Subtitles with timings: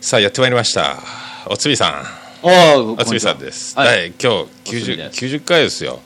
[0.00, 0.96] さあやってまいりました。
[1.46, 1.90] おつみさん。
[1.90, 3.88] ああ、おつみさんです、はい。
[3.88, 5.24] はい、今日み 90, です。
[5.24, 6.00] 90回ですよ。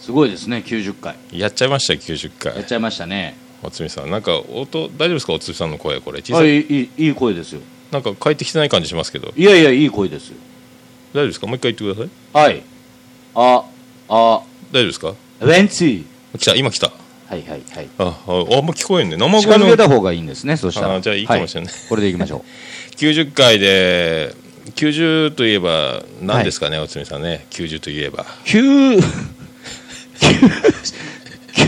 [0.00, 1.16] すごいですね、90回。
[1.32, 2.54] やっちゃいましたよ90回。
[2.56, 3.38] やっちゃいましたね。
[3.62, 4.10] おつみさん。
[4.10, 5.32] なんか音大丈夫ですか？
[5.32, 6.20] おつみさんの声これ。
[6.20, 6.60] 小あさい。
[6.60, 7.62] いいいいい声ですよ。
[7.90, 9.32] なんか帰ってきてない感じしますけど。
[9.34, 10.36] いやいや、いい声ですよ。
[11.14, 11.46] 大丈夫ですか？
[11.46, 12.44] もう一回言ってください。
[12.44, 12.62] はい。
[13.34, 13.64] あ、
[14.10, 15.14] あ、大丈夫ですか？
[15.40, 16.04] ウェンツィ。
[16.38, 16.92] 来た今来た
[17.28, 17.88] はいはいはい。
[17.98, 20.96] あああんま聞こえんね生近声のづけた方がいいんですね、そしたら。
[20.96, 22.42] あじゃあいいかもしれないはこれでいきましょ
[22.96, 24.34] 90 回で
[24.74, 28.48] 90といえば何ですかね、おつみさんね90といえばう。
[28.48, 29.02] 9、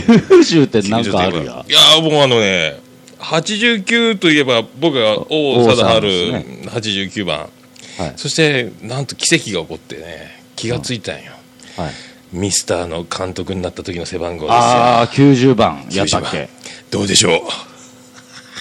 [0.09, 1.65] 90ってなんかあ90といえばるや。
[1.69, 2.79] いやー僕あのね
[3.19, 6.45] 89といえば僕が王貞で
[6.81, 6.89] 治
[7.21, 7.51] 89番
[7.99, 8.13] はい。
[8.17, 11.33] そしてなんと奇跡が起こってね気がついたんよ、
[11.77, 11.93] はい。
[12.33, 14.59] ミスターの監督になった時の背番号ですよ。
[14.59, 16.49] ああ、90番やったっ90け番。
[16.91, 17.43] どうでしょ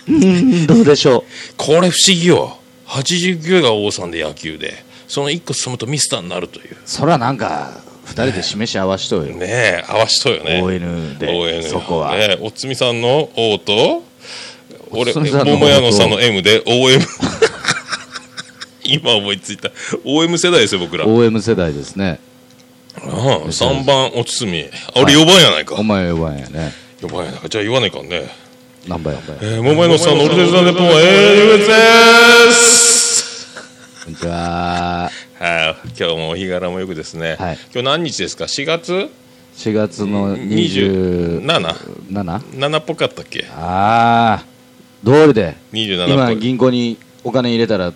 [0.07, 0.11] う？
[0.11, 1.23] うん、どうでしょ
[1.57, 2.57] これ不思議よ。
[2.87, 6.73] 89が王さんで野球でその1個進むとミスターになるという。
[6.73, 6.77] う。
[6.85, 9.35] そらなんか、二人で示し合わしとうよ。
[9.35, 9.85] ねえ。
[9.87, 10.61] 合わしとうよね。
[10.63, 12.15] ON で ON そこは。
[12.15, 14.03] ねおつみさんの O と
[14.89, 16.99] 俺桃屋のさんの M で OM
[18.83, 19.69] 今思いついた。
[20.03, 22.19] OM 世代ですよ僕ら、うん、OM 世代ですね。
[22.95, 24.63] 3番おつみ。
[24.63, 26.71] あ俺4番やないか、お前弱いやね。
[27.01, 27.49] 4番やないか。
[27.49, 28.29] じゃあ言わないかんね。
[28.87, 29.53] 何番やお前。
[29.53, 33.55] えー、桃屋のさんのオルテザネポンはえー、ゆうです
[34.05, 35.09] こんにちは。
[35.39, 35.89] はい。
[35.97, 37.57] 今日もお日柄もよくですね、はい。
[37.73, 39.09] 今日何日ですか？4月
[39.55, 41.75] ？4月の27 27?
[42.11, 43.45] 7っぽかったっけ？
[43.55, 44.45] ああ
[45.05, 45.55] 通りで。
[45.73, 47.93] 27っ今銀行にお金入れたら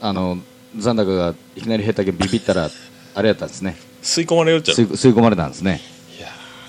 [0.00, 0.38] あの
[0.76, 2.68] 残高がいきなり減ったけどビビったら
[3.14, 4.76] あれやったんですね吸い込まれよっちゃう。
[4.76, 5.80] 吸い吸い込まれたんですね。
[6.16, 6.28] いや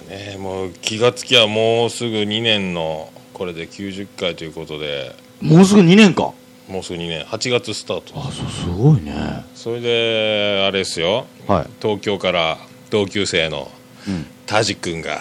[0.09, 5.15] ーねもう気がつきゃもうすぐ2年のこれで90回ということで。
[5.41, 6.31] もうすぐ2年か。
[6.69, 7.25] もうすぐ2年。
[7.25, 8.13] 8月スタート。
[8.17, 9.43] あそうすごいね。
[9.53, 11.27] それであれですよ。
[11.47, 11.67] はい。
[11.81, 12.57] 東京から
[12.89, 13.69] 同級生の
[14.07, 14.25] うん。
[14.45, 15.19] タジ君が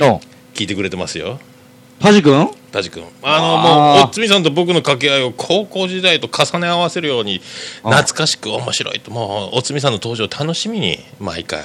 [0.00, 0.20] お。
[0.54, 1.40] 聞いてくれてますよ
[2.04, 2.50] タジ君？
[2.70, 3.02] タジ君。
[3.22, 7.40] あのもうおっつみさんと僕の掛け合いを高校時代と重ね合わせるように
[7.82, 7.90] あ。
[7.96, 9.10] 懐かしく面白いと。
[9.10, 11.62] もうおっつみさんの登場を楽しみに毎回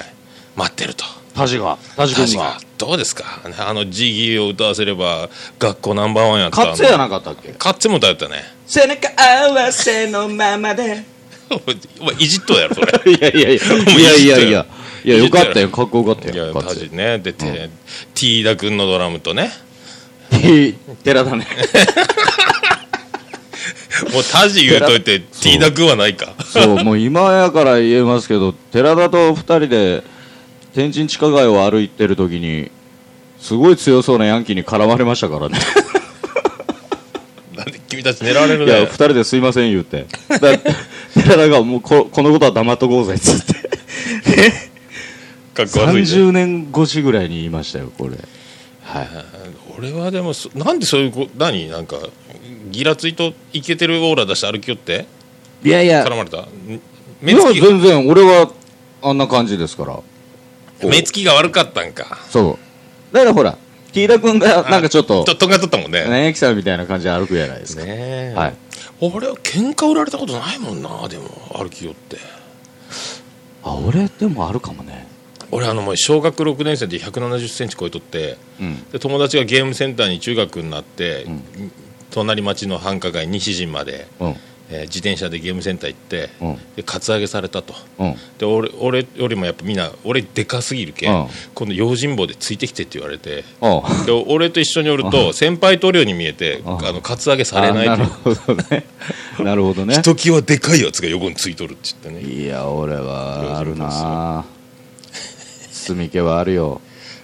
[0.56, 1.04] 待ってると。
[1.34, 3.42] タジがタジ君がどうですか？
[3.58, 5.28] あのジギーを歌わせれば
[5.58, 7.52] 学校ナンバーワンやったカッツェやなかったっけ？
[7.58, 8.36] カッツェも歌ったね。
[8.66, 11.04] 背中合わせのままで。
[12.00, 12.88] お前いじっとうやろそれ。
[13.12, 14.66] いやいやいやいやいやいや。
[15.04, 15.68] いやよかったよ。
[15.68, 17.18] かっこよかったいやタジね。
[17.18, 17.44] で、て
[18.14, 20.74] ティーダ君のドラムとねェ
[21.04, 21.46] 寺田ね。
[24.12, 26.34] もうタジ言うといてティーダ君はないか。
[26.44, 26.84] そう。
[26.84, 30.02] もう今やから言えますけど寺田と二人で
[30.74, 32.70] 天神地下街を歩いてる時に
[33.38, 35.58] すごい強そうなヤンキーに絡まれましたからね。
[37.54, 40.06] なんで君たち狙われるいやね二人ですいません言うて。
[40.28, 43.54] だ寺田がもうここのことは黙っとこうぜっつって。
[45.54, 46.00] かっこ悪いね。
[46.02, 48.16] 30年越しぐらいに言いましたよこれ。
[48.82, 49.08] はい
[49.80, 51.70] 俺はでもそなんでそういうこ何？
[51.70, 51.96] なんか
[52.70, 55.06] ギラついとイケてるオーラ出して歩きよって？
[55.64, 56.04] いやいや。
[56.04, 56.46] 絡まれた？
[57.22, 57.66] 目つきが？
[57.66, 58.52] 全然俺は
[59.02, 59.98] あんな感じですから。
[60.86, 62.18] 目つきが悪かったんか。
[62.28, 62.58] そ
[63.10, 63.14] う。
[63.14, 63.56] だからほら
[63.92, 66.04] ティーダ君がなんかちょっとととんがっとったもんね。
[66.04, 67.88] 何やきさんみたいな感じで歩くじゃないですか、ね
[68.32, 68.34] え。
[68.36, 68.54] はい。
[69.00, 71.24] 俺は喧嘩売られたことないもんなでも
[71.54, 72.18] 歩きよって。
[73.62, 75.06] あ俺でもあるかもね
[75.52, 78.90] 俺あのもう小学6年生で1 7 0ンチ超えとってうん。
[78.90, 81.42] で友達がゲームセンターに中学になって、ん。
[82.10, 84.36] 隣町の繁華街西陣まで、うん。
[84.72, 86.58] えー自転車でゲームセンター行って、うん。
[86.76, 87.74] でカツアゲされたと。
[87.98, 88.14] うん。
[88.38, 91.26] で俺俺よりもやっぱみんな俺でかすぎるけ、うん。
[91.54, 93.44] 今度用心棒でついてきてって言われて
[94.06, 96.86] で俺と一緒におると先輩塗料に見えてうん。
[96.86, 98.84] あのカツアゲされないとるほどね。
[99.40, 99.94] なるほどね。
[99.94, 102.32] ひときわでかいやつが横についとるって言ってね。
[102.32, 104.44] いや俺はあるな
[105.80, 106.80] 住み気はあるよ。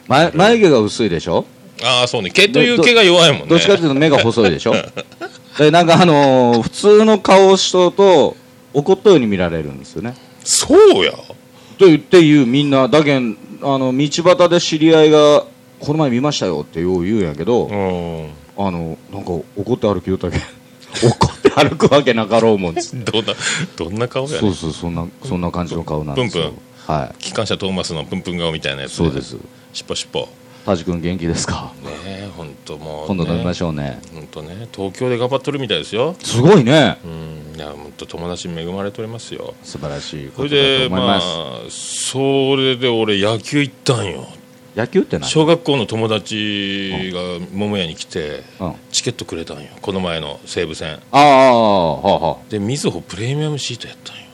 [0.08, 1.44] ま眉毛が薄いでしょ？
[1.82, 2.30] ああそうね。
[2.30, 3.46] 毛という毛が弱いもんね。
[3.48, 4.74] どっちかっていうと目が細いでしょ？
[5.58, 8.36] でなんかあのー普通の顔をしとうと
[8.74, 10.14] 怒ったように見られるんですよね。
[10.44, 11.12] そうや。
[11.78, 12.88] と言って言うみんな。
[12.88, 15.44] だけんあの道端で知り合いが
[15.80, 18.30] この前見ましたよってよう言うんやけど、うん。
[18.58, 20.40] あのなんか怒って歩きよったけん。
[21.02, 23.12] 怒って歩くわけなかろうもんっつって。
[23.12, 23.34] どんな
[23.76, 26.44] どんな顔やねそうそうそんなそんな感じの顔なんですよ。
[26.44, 26.52] プン
[26.86, 27.18] はい。
[27.18, 29.36] 機関車トーマスのプンプン顔みたいなやつ、そうです。
[29.72, 30.28] しっぽしっぽ
[30.64, 31.72] タジ君元気ですか？
[31.84, 34.00] ねえ本当もう、ね、今度飲みまょしょうね。
[34.12, 34.68] う本当ね。
[34.72, 36.16] 東京で頑張っとるみたいですよ。
[36.20, 36.98] すごいね。
[37.04, 37.56] うん。
[37.56, 39.54] いや本当友達に恵まれておりますよ。
[39.62, 41.20] 素晴らしいことだとでまあ
[41.70, 44.26] それで俺野球行ったんよ。
[44.74, 45.28] 野球って何？
[45.28, 48.74] 小学校の友達が桃屋に来てうん。
[48.90, 49.68] チケットくれたんよ。
[49.80, 50.98] この前の西武戦。
[51.12, 52.50] ああはあはあ。
[52.50, 54.20] でみずほプレミアムシートやったんよ。
[54.20, 54.25] うん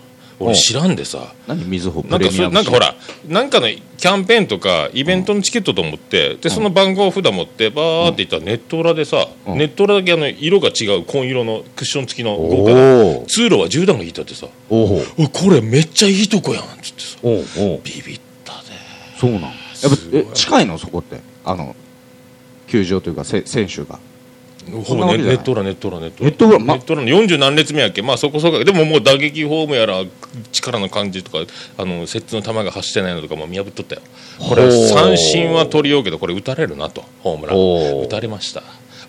[0.44, 1.35] 俺知らんでさ。
[1.47, 1.65] 何？
[1.65, 2.94] みずほなんかそれなんかほら
[3.27, 9.59] なんかのキャンペーンとかイベントのチケットと思ってでその番号札持ってバーっていったらネット裏でさうん。
[9.59, 15.03] ネット裏だけあの色が違う紺色のクッション付きの豪お華なお通路は10段が引いてあってさお
[15.33, 18.69] これめっちゃいいとこやんっつってさおおビビったで。
[19.19, 19.43] そうなん。
[19.43, 19.56] やっぱ
[20.12, 20.79] え近いの？
[20.79, 21.21] そこって。
[21.45, 21.75] あの
[22.69, 23.99] 球場というかせ選手が
[24.85, 28.03] ほぼネネット裏ネット裏ネットネット裏まネット裏の40何列目やっけ？
[28.03, 28.62] まあそこそこ。
[28.62, 30.05] でももう打撃フォームやら
[30.53, 31.38] 力の感じとか
[31.79, 34.03] あの接地の球が走ってないのとかも見破っとったよ。
[34.38, 37.05] これ三振は取りようけどこれ打たれるなと。
[37.23, 38.05] ホームラン。
[38.06, 38.62] 打たれました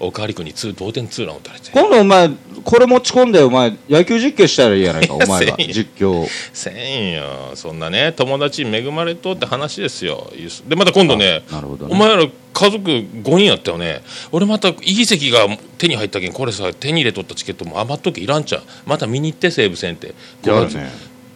[0.04, 1.72] おかわり君にツー同点ツーラン打たれて。
[1.72, 2.30] 今度お前
[2.64, 7.52] これ持ち込んでお前野球実況したらいいやないかお前が 実況せんよ。
[7.56, 10.32] そんなね友達に恵まれとって話ですよ。
[10.68, 11.94] でまた今度ねなるほどね。
[11.94, 14.02] お前ら家族5人やったよね。
[14.32, 15.48] 俺またいい席が
[15.78, 18.64] 手に入ったけんこれさ手に入れとったチケットも余っとけいらんちゃう。
[18.86, 20.14] また見に行って西武戦って。
[20.46, 20.92] やるね。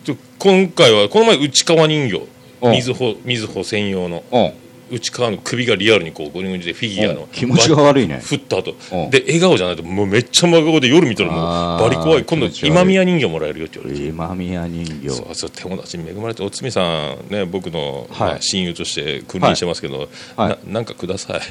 [0.05, 2.21] で今回はこの前内川人形
[2.61, 4.51] うん水穂水穂専用のうん
[4.89, 8.19] 内川の首がリアルにこうゴリゴリでフィギュアのうん気持ちが悪いね。
[8.19, 8.75] 振った後。
[8.91, 9.09] うん。
[9.09, 12.25] で笑顔じゃないともうめっちゃ真顔で夜見たらもうバリ怖い。
[12.25, 14.05] 今度今宮人形もらえるよって言われて。
[14.07, 15.09] 今宮人形。
[15.09, 18.29] そうそう友達に恵まれておつみさんね僕の、はい。
[18.31, 20.49] まあ親友として君臨してますけど、はい。
[20.49, 21.41] ななんかください。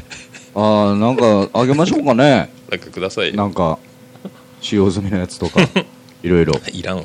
[0.55, 2.51] ああなんかあげましょうかね。
[2.71, 3.79] なんかくださいなんか
[4.61, 5.61] 使用済みのやつとか。
[6.23, 6.55] いろいろ。
[6.73, 7.03] いらんわ。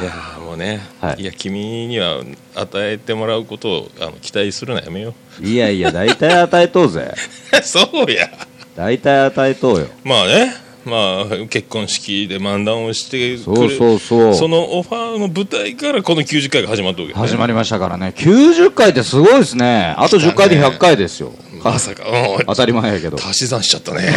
[0.00, 0.12] いや
[0.56, 1.22] ね、はい。
[1.22, 2.22] い、や君には
[2.54, 7.14] 与えてもらうことをあの期待するのやめよいやいや大体与えとうぜ。
[7.52, 8.30] う そうや。
[8.76, 9.86] 大体与えとうよ。
[10.04, 10.66] まあね。
[10.84, 14.34] まあ結婚式で漫談をしてくそうれそうそう。
[14.34, 17.18] そのオファーの舞台からこの90回が始まったわけね。
[17.18, 18.14] 始まりましたからね。
[18.16, 19.94] 90回ってすごいですね。
[19.98, 21.32] あと10回で100回ですよ。
[21.64, 22.04] まさか。
[22.08, 22.46] うん。
[22.46, 23.18] 当たり前やけど。
[23.18, 24.08] 足し算しちゃったね。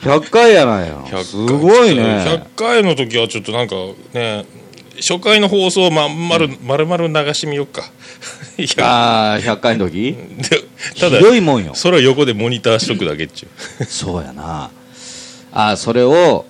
[0.00, 1.02] 100回やないよ。
[1.06, 2.02] 100すごいね。
[2.02, 3.74] 100回の時はちょっとなんか
[4.14, 4.46] ね
[4.96, 7.82] 初回の放送をまんまる丸々流してみようか。
[8.56, 10.16] い やああ100回の時？
[10.50, 10.64] で
[11.00, 11.72] ただひどいもんよ。
[11.74, 13.48] それを横でモニターしとくだけっちゅ
[13.80, 13.84] う。
[13.86, 14.70] そうやな。
[15.52, 16.44] あーそれを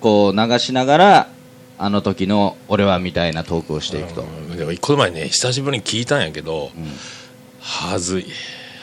[0.00, 1.28] こう流しながら
[1.78, 4.22] あの時の俺はみたいなトークをしていくと。
[4.22, 6.70] うんでもこの前ね久しぶりに聞いたんやけど、
[7.60, 8.26] はずい。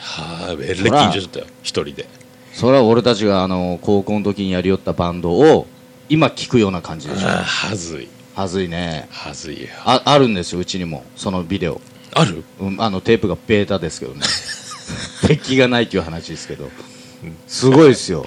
[0.00, 1.06] はあえら。
[1.06, 2.06] い緊張しとったよ一人で。
[2.52, 5.66] それは俺たちがあの高校の時にやりよったバンドを
[6.08, 7.28] 今聞くような感じでしょ。
[7.28, 8.08] あはずい
[8.40, 9.06] はずいね。
[9.10, 9.68] はずいよ。
[9.84, 11.04] ああるんですようちにも。
[11.14, 11.78] そのビデオ、
[12.14, 12.42] ある？
[12.58, 14.22] うん、あのテープがベータですけどね。
[15.28, 16.70] 鉄器がないっていう話ですけど。
[17.46, 18.26] すごいですよ。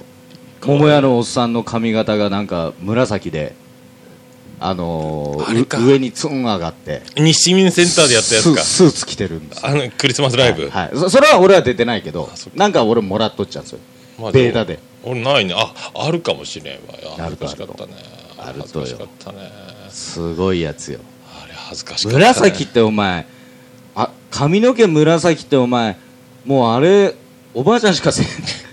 [0.64, 3.56] 桃屋のおっさんの髪型がなんか紫で
[4.60, 7.02] あのー上にツン上がって。
[7.18, 8.62] 西民センターでやったやつか。
[8.62, 9.66] ススーツ着てるんです。
[9.66, 13.80] よあのクリスマスライブ、はい、そそれは俺は出てないけどなんか俺もらっとっちゃうんですよ。
[14.20, 14.78] まあベータで。
[15.04, 15.56] 俺ないね。
[15.58, 16.94] ああるかもしれんわ。
[17.02, 17.94] いやあるかしかったね。
[18.38, 18.86] あるとよ。
[18.86, 19.63] 恥ずかしかったね
[19.94, 21.00] すごいやつよ。
[21.44, 23.28] あれ恥ずかしかった、ね、紫ってお前。
[23.96, 25.98] あ髪の毛紫ってお前。
[26.44, 27.16] もうあれ
[27.54, 28.26] おばあちゃんしかせん。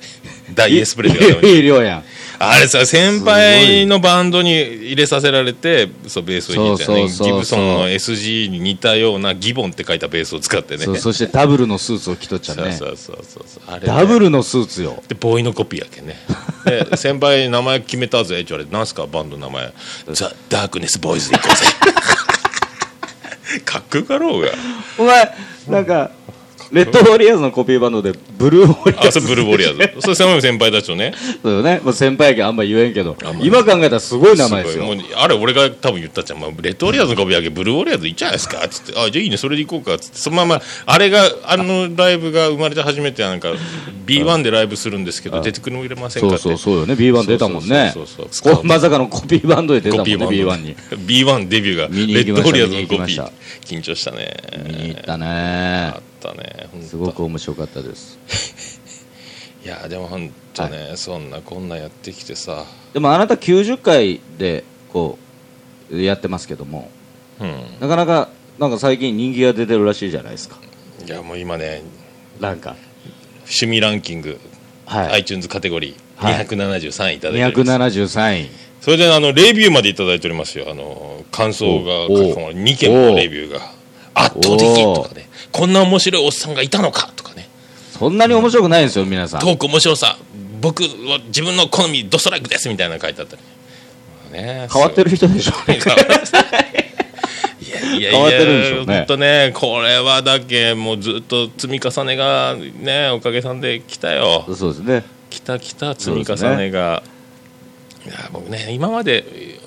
[0.55, 2.05] ダイエスプレーでやったのにいい量やん
[2.43, 7.07] あれさ先輩のバンドに入れさせられてそうベースを弾いてね。
[7.07, 10.87] ギブソンの SG に似たようなギボンって書いたベースを使ってね。
[10.97, 12.73] そしてダブルのスーツを着とっちゃね。
[12.73, 13.79] そうそうそうそう。
[13.79, 13.87] ね。
[13.87, 15.03] ダブルのスーツよ。
[15.07, 16.17] でボーイのコピーやけんね。
[16.65, 18.37] で先輩名前決めたぜ。
[18.37, 19.75] って言われて何すかバンドの名前。
[20.15, 21.57] ザ・ダークネスボーイズで行こう
[23.53, 23.61] ぜ。
[23.67, 24.49] かっこよかろうが。
[24.97, 25.35] お前
[25.69, 26.11] なんか
[26.73, 29.09] レッドウォリアーズのコピーバンドでブルーウォリアーズ。
[29.09, 30.01] あそれブルーボリアーズ。
[30.01, 31.13] それ先先輩たちとね
[31.43, 43.53] そうよね、まあ、先輩やけんあんま言えんけど今考えたらすごい名前ですよもうあれ俺が多分言ったじゃん、まあ、レッドウォリアーズのコピーやけんブルーウォリアーズいいんじゃないですかっつってあじゃあいいねそれで行こうかっつってそのままあれがあのライブが生まれて初めてなんか
[44.07, 54.37] B1 でライブするんですけど出てくれませんかってそうそうよね B1 出たもんねそうそうそうそうまさかのコピーバンドで出たもんね B1 に B1 デビューがレッドウォリアーズのコピー緊張したね
[54.67, 55.27] 見に行ったね
[55.97, 58.19] あったねすごく面白かったです。
[59.65, 62.65] いやでも本当ね、そんなこんなやってきてさ。
[62.95, 65.19] でもあなた90回でこ
[65.91, 66.91] うやってますけども
[67.41, 67.63] うん。
[67.81, 70.57] なかなかなんか最近人気が出てるらしいじゃないですか。
[71.05, 71.83] いやもう今ね
[72.39, 72.77] なんか。
[73.43, 74.39] 趣味ランキング、
[74.87, 75.13] はい。
[75.15, 76.47] iTunes カテゴリーはい。
[76.47, 78.19] 273位いただいております。
[78.19, 78.51] 273位。
[78.81, 80.67] それであのレビューまでいただいておりますよ。
[80.71, 83.61] あの感想がおお書かれ2件もレビューが
[84.15, 87.13] 圧倒的とかねこんな面白いおっさんがいたのか？
[87.17, 87.49] とかね。
[87.93, 89.41] そんなに面白くないんですよ皆さん。
[89.41, 90.17] トーク面白さ。
[90.61, 93.43] 僕は自分の好みドストライクですみたいなの書いてあったり、
[94.33, 95.73] まあね、変わってる人でしょい
[97.71, 98.45] やいや変わってる。
[98.45, 99.53] んでしょうね。
[99.55, 104.45] これはだけもうずっと積み重ねがねおかげさんで来たよ。
[104.55, 105.05] そうですね。
[105.31, 107.03] 来た来た積み重ねが、
[108.05, 109.59] いや僕ね今まで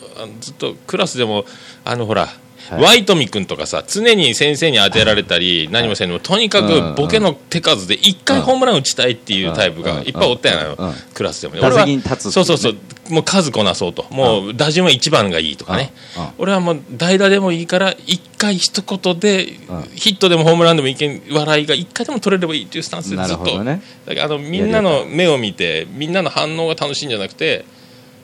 [0.42, 1.46] ずっとクラスでも
[1.86, 2.28] あのほら、
[2.72, 6.96] ワイトミ君とかさ常に先生に当てられたり、何もせんでもとにかうん。
[6.96, 9.84] くボケの手数で1回ホームラン打ちたいっていうタイプうん。
[9.84, 10.78] がいっぱいおったやうん。
[10.78, 11.62] なクラスでもね。
[11.62, 12.76] 打俺はそうそうそう
[13.10, 13.94] もう数こなそう。
[13.94, 15.94] ともう打順は1番がいいとかね。
[16.38, 19.82] 俺はもう代打でもいいから1回一言でうん。
[19.96, 23.64] ヒットでもホームランでもいけん笑いが1回でも取れればいいっていうスタンスでなずっと。
[23.64, 23.82] ね。
[24.06, 27.66] だからあのみんなの目を見てみんなの反応が楽しいんじゃなくて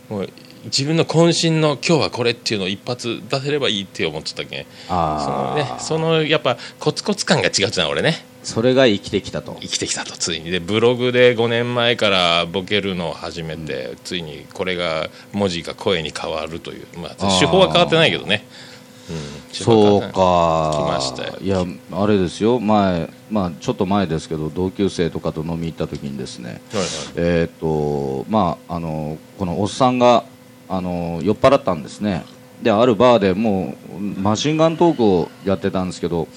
[0.10, 0.30] もう
[0.66, 4.62] 自分の渾身の今日はこれっていうのを一発出せればいいって思ってたけ？
[4.62, 8.26] んそのあねあそのやっぱコツコツ感が違うってな俺ね。
[8.42, 9.58] それが生きてきたと。
[9.60, 10.50] 生きてきたとついに。
[10.50, 18.46] でブログで5年前からボケるのを始めて、ついにこれが文字が声に変わるという、まあ、手法は変わってないけどね、
[19.10, 20.08] うん、そうか。
[20.10, 21.38] 来ましたよ。
[21.42, 22.60] いやあれですよ。
[22.60, 26.62] 前まあちょっと前ですけど同級生とかと飲み行った時にですね。
[26.72, 26.86] はいはい。
[27.18, 30.24] えーっとまああのこのおっさんが
[30.70, 32.24] あの酔っ払ったんですね。
[32.62, 36.28] であるバーでもうマシンガントークをやってたんですけど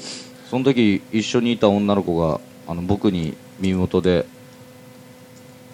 [0.48, 4.24] その時一緒にいた女の子があの僕に耳元で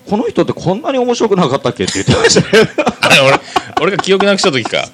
[0.08, 1.84] この人ってこんなに面白くなかったっけ？
[1.84, 2.70] って言ってましたね
[3.78, 4.88] 俺俺が記憶なくした時か。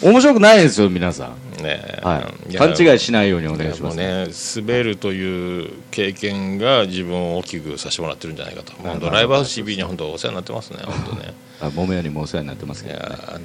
[0.00, 4.26] 面白くないですよ皆さん、ねはい、や勘違いしないようにおい願いします、ね
[4.56, 8.72] 滑るという経験が自分を大きくさせてもらってるんじゃないかと。
[8.82, 11.28] 本当ライブハウス CB には本当お世話になってますね本当ね。
[11.28, 11.32] あ
[11.70, 13.38] 桃屋にもお世話になってますいやけど、ね、ー。
[13.38, 13.44] ね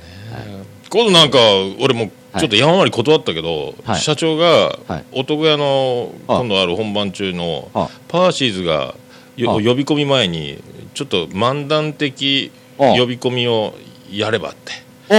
[0.89, 1.37] 今度なんか
[1.79, 3.99] 俺もちょっと山回り断ったけど、はい。
[3.99, 5.05] 社長がはい。
[5.11, 6.37] 男屋のあ。
[6.39, 7.89] 今度ある本番中のあ。
[8.07, 8.95] パーシーズが
[9.37, 10.61] 呼び込み前に
[10.93, 12.93] ちょっと漫談的あ。
[12.97, 13.75] 呼び込みを
[14.11, 14.73] やればって。
[15.11, 15.13] い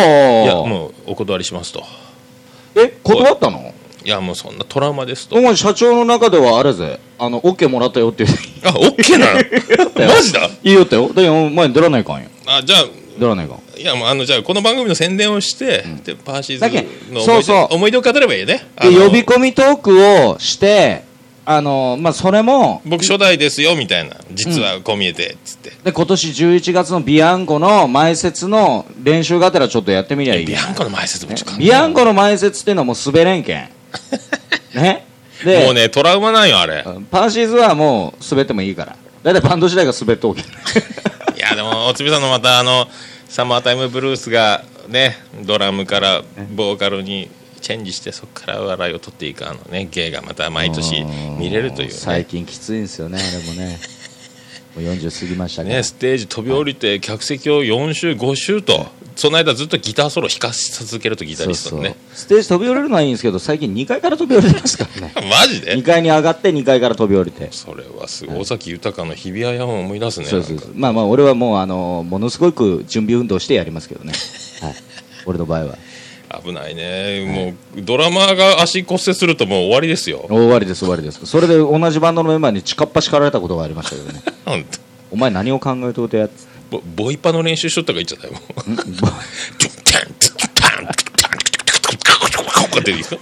[0.47, 1.83] やもうお断りしますと。
[2.77, 3.75] え断ったの？
[4.05, 5.37] いやもうそんなトラウマですと。
[5.37, 7.01] お前社長の中ではあれぜ。
[7.19, 8.39] あの OK もらったよって言う。
[8.67, 10.07] あオッケーなの？
[10.15, 10.49] マジだ？
[10.63, 11.09] いいよってよ。
[11.09, 12.85] だけどお前出らないかんよあじゃあ
[13.19, 17.75] 出らないかんいやもうあのじゃあこの番組の宣伝をして、でパーシーズの思い出そうそう。
[17.75, 18.67] 思い出を語ればいいね。
[18.77, 21.05] あでの呼び込みトークをして
[21.45, 24.17] あのまあそれも僕初代ですよみたいな。
[24.33, 30.47] 実はこう見えてっつって、で今年11月のビアンコの前説の練習がてらちょっとやってみりゃいい。
[30.47, 33.69] ビアンコの前説もちょビアンコの前説っていうのはもう滑れんけん。
[34.75, 35.07] ね。
[35.45, 36.85] でもうねトラウマなんよあれ。
[37.11, 38.97] パーシーズはもう滑ってもいいから。
[39.23, 40.43] だいたいバンド時代が滑っておけ
[41.41, 42.87] いやでもおつみさんのまたあの
[43.27, 45.17] サマータイムブルースがね
[45.47, 46.23] ドラムから
[46.55, 47.31] ボーカルに
[47.63, 51.03] チェンジしてそこから笑いを取っていくあのね芸がまた毎年
[51.39, 53.79] 見れるという最ね近きついんですよねあれもね。
[54.77, 58.87] もう40過ぎましたねステージ飛び降りて客席を4周5周と
[59.21, 65.13] その間ずっとギターソロ弾かし続けるとギタリストのねステージ飛び降りるのはいいんですけど最近2階から飛び降りてますからね。
[65.29, 67.53] マジで？2階に上がって2階から飛び降りて。
[67.53, 68.41] それはすごい。
[68.41, 74.15] 尾崎豊の日比谷山を思い出すねそうそうまあまあ俺はもうあのものすごく準備運動してやりますけどね、
[74.63, 74.75] はい、
[75.27, 75.79] 俺の場合は。
[76.43, 77.55] 危ないね。
[77.75, 80.25] もうドラマーが足骨折するともう終わりですよ。
[80.31, 81.27] 終わりです終わりです。
[81.27, 84.23] それで同じバンドのメンバーに近っ端かられたことがありましたけどね。
[84.47, 84.79] 本当。
[85.11, 86.50] お前何を考えとうてやつ
[86.97, 88.31] ボイパの練習しとったがいいんじゃない？
[88.33, 88.41] もう。
[88.41, 88.61] こ
[92.73, 93.19] うやっていいですか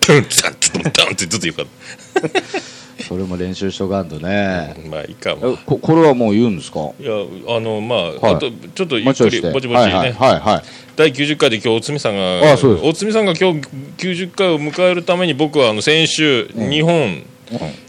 [0.00, 1.64] トントントントンってずっと言うか
[3.08, 7.12] それも練習しとかんとねまあいいかもこれはもう言うんですかいや
[7.56, 12.40] あのまあ、あとちょっとゆっくりぼちぼちね、はいはい第90回で今日おつみさんが
[12.84, 13.58] おつみさんが今日
[13.98, 17.24] 90回を迎えるために僕はあの先週、日本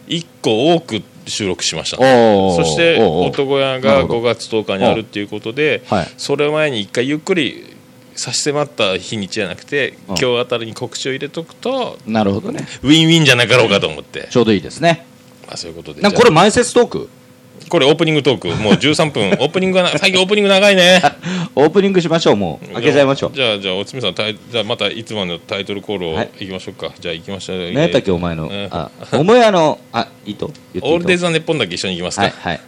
[0.08, 4.20] 1個多く収録しました、そして男屋がなるほど。
[4.20, 7.76] 5月10日にあるっていうことで、はいそれ前に一回ゆっくり
[8.16, 10.16] 差し迫った日にちじゃなくて、うん。
[10.16, 12.66] 今日あたりに告知を入れとくとなるほどね。
[12.82, 15.06] ウィンウィンじゃなかろうかと思って、ちょうどいいですね。
[15.48, 16.02] まあ、そういうことで。
[16.02, 17.10] これ前説トーク？
[17.70, 18.48] これオープニングトーク。
[18.62, 19.30] もう13分。
[19.42, 21.02] オープニングがな最近オープニング長いね。
[21.56, 22.74] オープニングしましょうもう。
[22.74, 23.32] 開けちゃいましょう。
[23.34, 26.30] じゃあじゃあおつみさんタイじゃあまたいつものタイトルコールをはい。
[26.42, 28.50] いきましょうか、じゃあ行きましょう何やったっけお前の。
[28.52, 32.60] えーあ桃屋のあいいとオールデイズ・ザ・ネッポンだけ一緒に行きますか、はいはい。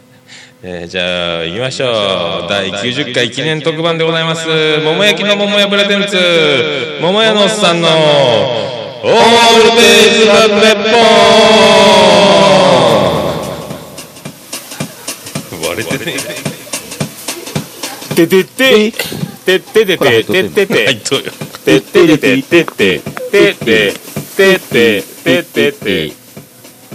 [0.62, 1.86] えーじゃあ行きましょ
[2.46, 2.48] う。
[2.48, 4.46] 第90回記念特番でございます。
[4.84, 6.16] 桃焼きの桃屋プレゼンツ。
[7.00, 9.14] 桃屋のおっさんのオール
[9.76, 10.90] デイズ・ザ・ネッポ
[12.34, 12.37] ン
[15.84, 16.16] 割れてね
[18.14, 18.92] ててて
[19.44, 21.38] てててててててて。
[21.64, 23.92] てててててててててて
[24.36, 26.27] てててててて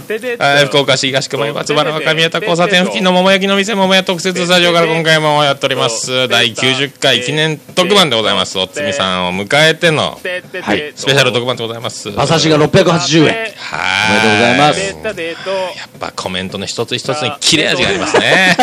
[0.06, 6.28] はい、福岡市東区前松原若宮田交差点付近の桃焼きの店桃屋特設スタジオから今回もやっております。
[6.28, 8.58] 第90回記念特番でございます。
[8.58, 10.18] おつみさんを迎えての
[10.62, 12.10] はいスペシャル特番でございます。
[12.10, 13.34] 馬刺しが680円。
[13.56, 13.80] は
[14.10, 14.10] い。
[14.10, 15.78] おめでとうございます。
[15.78, 18.56] やっぱコメントの一つ一つに切れ味がありますね。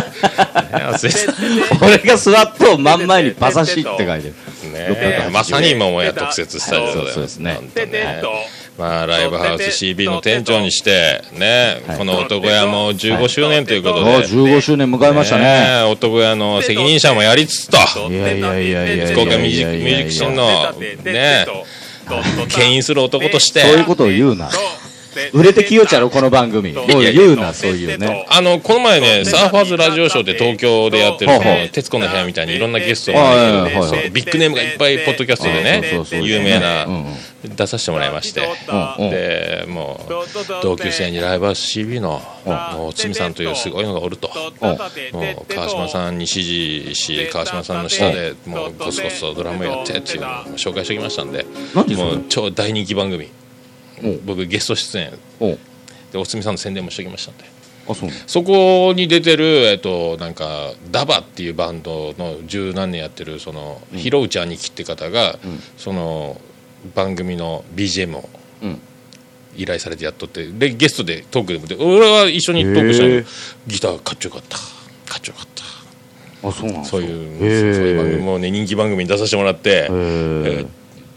[1.82, 4.36] 俺 が座っと真ん前に馬刺しって書いてる。
[4.72, 7.54] ねまさに桃屋特設スタジオでございますそうですね。
[7.56, 8.22] 本当ね
[8.82, 15.44] まあ、ライブハウス CB の店長にして、ね、この男屋も15周年ということで、お15周年迎えましたね。
[15.44, 17.78] ね男屋の責任者もやりつつと、
[18.12, 20.74] いやいやいやいやいや福岡ミュージックミュージックシーンの
[21.04, 21.46] ね
[22.50, 23.72] 牽引する男として、そう。
[23.78, 23.86] いう。
[23.86, 24.36] ことを言う。
[24.36, 24.50] な
[25.34, 26.74] 売れてきようちゃろこの番組。
[26.74, 27.72] もう言うなそう。
[27.72, 28.26] いうね。
[28.30, 34.02] あのこの前ね、サーファーズラジオショーって東京でやってる、徹子の部屋みたいにいろんなゲストをはいはい招いてはいはい。
[34.04, 34.12] そう。
[34.12, 36.88] ビッグネームがいっぱい、ポッドキャストでね有名な
[37.44, 38.42] 出させてもらいまして、
[39.10, 40.14] でもう、
[40.64, 44.30] 同級生にライブハウス CB の、もう、つみさんというすごいのがおると。
[44.62, 44.74] も
[45.50, 53.26] う川島さんに指示し川島さんの下でもうコツコツとドラムやってっていうのを紹介しておきましたんでもう超大人気番組。
[53.26, 53.41] うん
[54.26, 55.12] 僕ゲスト出演。
[55.40, 55.58] お
[56.12, 57.46] でおつみさんの宣伝もしておきましたんで。
[57.88, 65.40] あそうそこに出てる、えっと、なんかダバっていうバンドの十何年やってるその、広内兄貴って方が、
[65.78, 66.40] その
[66.94, 68.30] 番組の BGM を
[68.62, 68.82] うん。
[69.56, 73.30] 依頼されてやっとってでゲストでトークでもで俺は一緒にトークした
[73.68, 74.58] ギターかっちょよかった。
[75.12, 75.48] かっちょよかっ
[76.42, 76.48] た。
[76.48, 80.68] あそうなんそういうそういう番組もね人気番組に出させてもらって、へえーー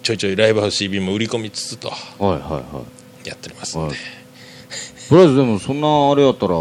[0.05, 2.83] ちょいちょいライブハウス CB も売り込みつつとはいはいは
[3.25, 3.29] い。
[3.29, 3.97] やっておりますんで、はい。
[5.09, 6.55] とりあえずでもそんなあれやったら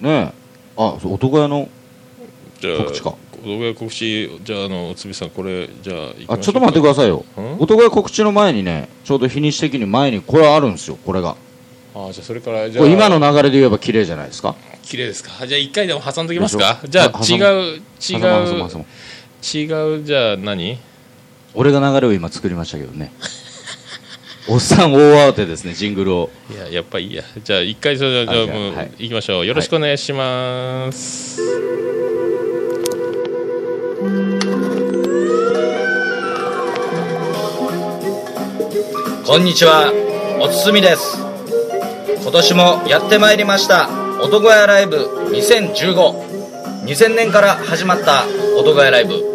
[0.00, 0.32] ね
[0.76, 1.68] あ男屋の
[2.60, 3.14] じゃあ告知か。
[3.44, 5.94] 動画告知じゃああのおつびさんこれじゃ
[6.28, 7.24] ああちょっと待ってくださいよ。
[7.36, 7.60] ん？
[7.60, 11.36] 男屋告知の前にねちょうど日にち的に前にこれあるんですよこれが。
[11.94, 14.56] あじゃあそれからじゃ今の流れで言えば綺麗じゃないですか？
[14.82, 15.46] 綺麗ですか？
[15.46, 18.16] じゃあ一回でも挟んでおきますでかじゃあ違う違
[18.74, 18.84] う
[19.54, 20.80] 違うじゃあ何？
[21.54, 23.12] 俺が流れを今作りましたけどね。
[24.48, 24.98] おっさん大
[25.30, 26.30] 慌てですねジングルを。
[26.50, 27.22] いややっぱいいや。
[27.44, 28.90] じゃあ一回それじゃああじゃあもうはい。
[28.98, 29.46] 行きましょう。
[29.46, 31.42] よろしくお願いします、
[39.26, 39.92] こんにちは、
[40.40, 41.18] おつつみです。
[42.22, 43.90] 今年もやってまいりました、
[44.22, 44.96] 男屋ライブ
[45.30, 46.28] 2015。
[46.84, 48.24] 2000年から始まった
[48.56, 49.27] 男屋ライブ。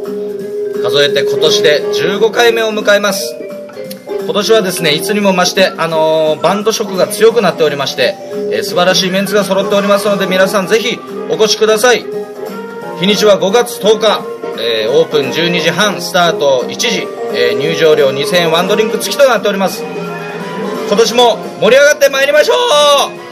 [0.83, 3.33] 数えて今年で15回目を迎えます。
[4.25, 8.15] 今年はですね、いつにも増して、あのーバンド色が強くなっておりまして、
[8.51, 12.05] えー素晴らしいメンツが揃っておりますので、皆さんぜひお越しください。
[12.99, 14.21] 日にちは5月10日、
[14.59, 19.83] えーオープン12時半スタート1時、え入場料2000円ワンドリンク付きとなっております
[20.87, 22.53] 今年も盛り上がってまいりましょ
[23.19, 23.22] う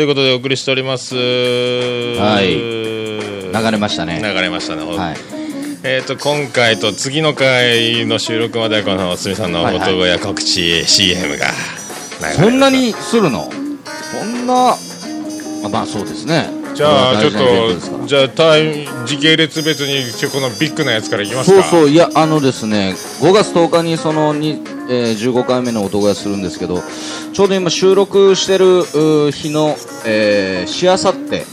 [0.00, 1.14] ということでお送りしております。
[1.14, 2.56] はい。
[2.56, 4.18] 流れましたね。
[4.22, 5.16] 流れましたね、はい。
[5.82, 11.48] えっ、と今回と次の回の収録まではこのおつみさんのはいはい男や告知 CM が。
[12.34, 13.50] そんなにするの？
[13.50, 14.70] そんな
[15.66, 16.48] あまあそうですね。
[16.74, 21.62] じゃあちょっとじゃあタイ時系列別にこのビッグなやつからいきますか。
[21.62, 21.90] そうそう。
[21.90, 26.82] いやあのですね5月10日にそのに、えー15回目の男屋するんですけど
[27.32, 28.84] ちょうど今収録してる
[29.30, 31.44] 日の、えー、しあさって、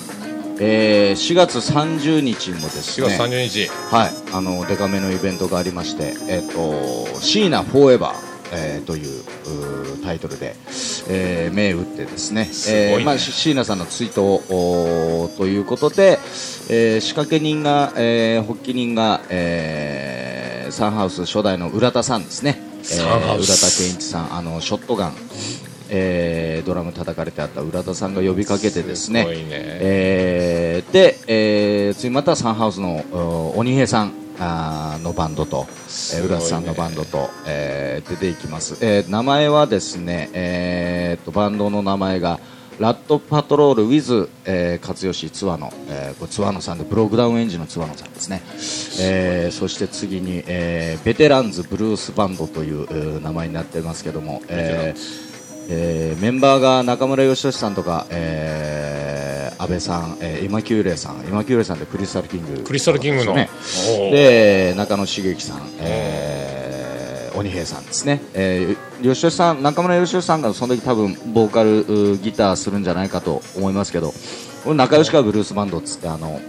[0.59, 4.11] えー4月30日もです4ね月30日はい。
[4.33, 10.55] あのデカめのイベントがありましてえっ、と椎名フォーエバーえーといううータイトルで、
[11.09, 12.45] えー、銘打ってですね。
[12.45, 12.91] すごいね。
[12.93, 16.17] えーまあ、し椎名さんの追悼ということで、
[16.69, 25.13] えー仕掛け人が、えー発起人が、えーサンハウス初代の浦田さんですね、えー浦田健一さんあのショットガン、
[25.89, 29.23] えードラム叩かれてあった浦田さんが呼びかけてですね。
[29.23, 29.35] すね。
[29.51, 35.67] えーで、えー次またサンハウスのお鬼平さんあーのバンドと、ね。
[36.25, 42.39] 浦田さんのバンドと、えー出ていきます、えー名前はですね、えーとバンドの名前が
[42.79, 48.43] ラットパトロール with、えー、勝吉津和野、えーこれ津和野さんでブロックダウンエンジンの津和野さんですね、
[49.01, 55.26] えーそして次に、えーベテランズブルースバンドという、えー名前になってますけども、えー
[55.69, 74.13] えーメンバーが中村義俊さんとか、えー、安倍さん、えー、今久霊さん今久霊さんってクリスタルキングクリスタルキングの、で中野茂樹さん、えー、鬼平さんですね、えー、吉俊さん中村義俊さんがその時多分ボーカルギターするんじゃないかと思いますけど
[74.65, 76.41] 仲良しかブルースバンドっつってあの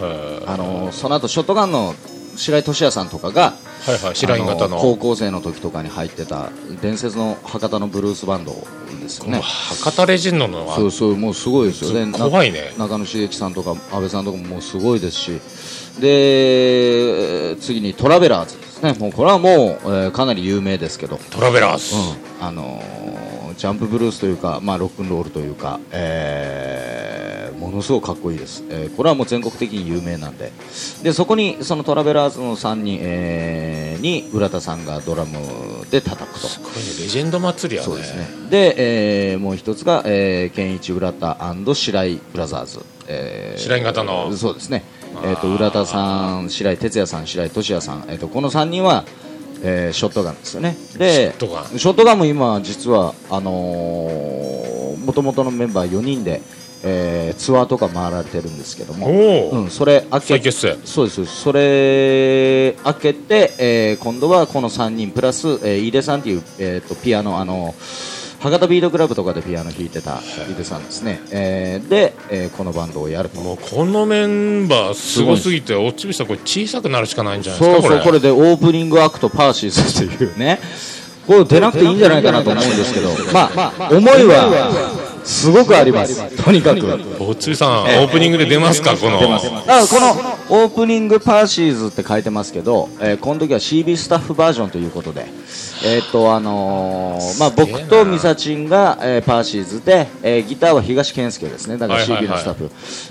[0.00, 1.94] はあのその後ショットガンの
[2.36, 3.54] 白井俊也さんとかが
[3.86, 4.78] いはいはい白井型あの。
[4.78, 6.50] 高校生の時とかに入ってた
[6.82, 8.52] 伝説の博多のブルースバンド
[9.00, 9.40] ですよね。
[9.40, 12.06] 博多レジェンドのはそうそうもうすごいですよ。
[12.06, 12.74] ね怖いね。
[12.78, 15.40] な中野茂樹さんとか安倍さんとかももうすごいですし。
[16.00, 18.92] で次にトラベラーズですね。
[18.98, 21.98] もうこれはもう、えーかなり有名ですけど、トラベラーズ、う
[22.42, 22.46] ん。
[22.46, 23.06] あのー
[23.56, 27.15] ジャンプブルースというか、まあ、ロックンロールというか、えー
[27.52, 30.52] ものすごくかっこいいです、えーこれはもう全国的に有名なんで
[31.02, 35.38] でそこにそのトラベラーズの3人、えーに浦田さんがドラム
[35.90, 36.46] で叩くと。
[36.46, 38.28] すごいねレジェンド祭りやねそうですね。
[38.50, 41.36] で、えーもう一つが、えー、健一浦田
[41.74, 42.80] 白井ブラザーズ。
[43.08, 44.84] えー白井型のそうですね。
[45.24, 49.04] えっ、と浦田さん、白井哲也さん、白井俊也さん、えっ、とこの三人は、
[49.62, 50.76] えーショットガンですよね。
[50.98, 56.42] で、ショットガンショットガンも今実はあのー、元々のメンバー4人で、
[56.86, 60.50] えーツアーとか回られてるんですけども、おお、うん、それ明け
[60.84, 67.74] そうですそれ明けて、えー今度はこの3人プラス、えー井出さんっていう、えー、とピアノあの
[68.38, 73.40] 博多ビートクラブとかでピアノ弾いてた井出さんですね、えーで、えーこのバンドをやると。
[73.40, 78.20] もうこのメンバーすごすぎておっちびさんこれ小さくなるしかないんじゃないですかそうそうこれ。
[78.20, 80.60] でオープニングアクトパーシーズというね。
[81.26, 83.08] これ出なくていいんじゃないかなと思うんですけど。
[83.32, 84.95] まあ思いは
[85.26, 86.16] すごくあります。
[86.42, 86.86] とにかく。
[87.18, 88.94] おっちびさん、オープニングで出ますか？
[88.96, 89.20] この。
[89.20, 89.34] だか
[89.68, 95.26] らこのオープニングパーシーズって書いてますけど、えーこの時は CB スタッフバージョンということで、
[95.84, 101.76] えーっとあのーまあ、僕とミサチンが、えーパーシーズで、えーギターは東健介ですね。
[101.76, 102.36] だからはいはい CB はい。
[102.36, 102.70] のスタッフ、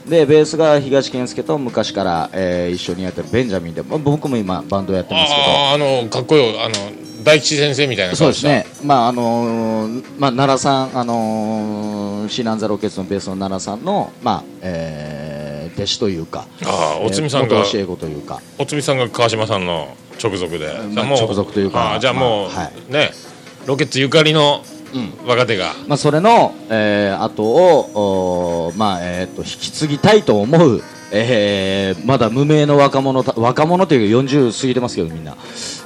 [0.10, 5.44] でベースが東健介と昔から、えー一緒にやってるベンジャミンで、まあ、僕も今バンドやってますけど。
[5.52, 6.74] あああのかっこいいあの
[7.24, 23.12] 大吉先生みたいなそうですね、まああのーまあ、奈良さん、あのー、シーナンザロケッツのベースの奈良さんの、まあえー弟子というか、ああおつみさんがえー元教え子というか、おつみさんが川島さんの直属で、まあ直属というかじゃあもう、まあはね
[23.66, 24.64] ロケッツゆかりの
[25.26, 35.36] 若手が、まあ、それの、えー後を、まあえー、と引き継ぎたいと思う、えーまだ無名の若者た若者というか40過ぎてますけどみんな、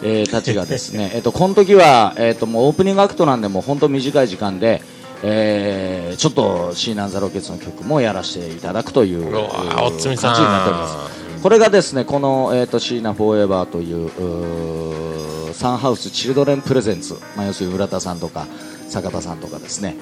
[0.01, 4.81] えーたちがですね、 えっとこの時は、えー、ともうオープニングアクトなんでもう本当短い時間で、
[5.23, 9.37] えーちょっとシーナンザロケッツの曲もやらせていただくというう
[9.81, 10.35] おつみさん。
[10.35, 11.19] じになっております。
[11.41, 18.45] これがですねこの、えー、とシーナフォーエバーというサンハウスチルドレンプレゼンツ、まあ、要するに浦田さんとか
[18.89, 19.95] 坂田さんとかですね、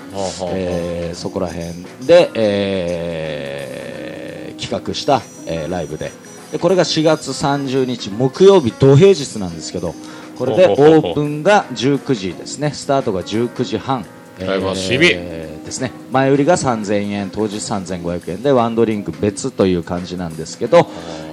[0.53, 1.65] えーそこら辺
[2.05, 3.76] で、えー
[4.57, 6.11] 企画した、えーライブで。
[6.51, 9.93] でこれが4月30日木曜日土平日なんですけど
[10.37, 12.71] これでオープンが19時ですね。
[12.71, 14.05] スタートが19時半。
[14.39, 15.91] ライブは CB ですね。
[16.11, 20.87] 前売りが3000円当日3500円でワンドリンク別という感じなんですけど、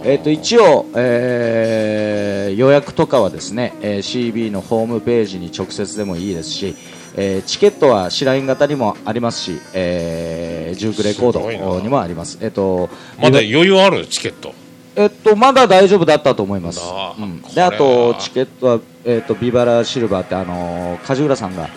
[0.04, 6.76] えー、と一応、えー予約とかはですね、えー CB のホームページに直接でもいいですし、
[7.16, 12.38] えーチケットは白イン型にもありますし、えージュークレコードにもあります。
[12.40, 12.88] えっ、と
[13.20, 14.52] まだ余裕あるチケット？
[14.96, 16.80] えっと、まだ大丈夫だったと思います。
[17.18, 21.68] うんであと、チケットは、えっと、ビバラシルバーって、あのー梶浦さんが、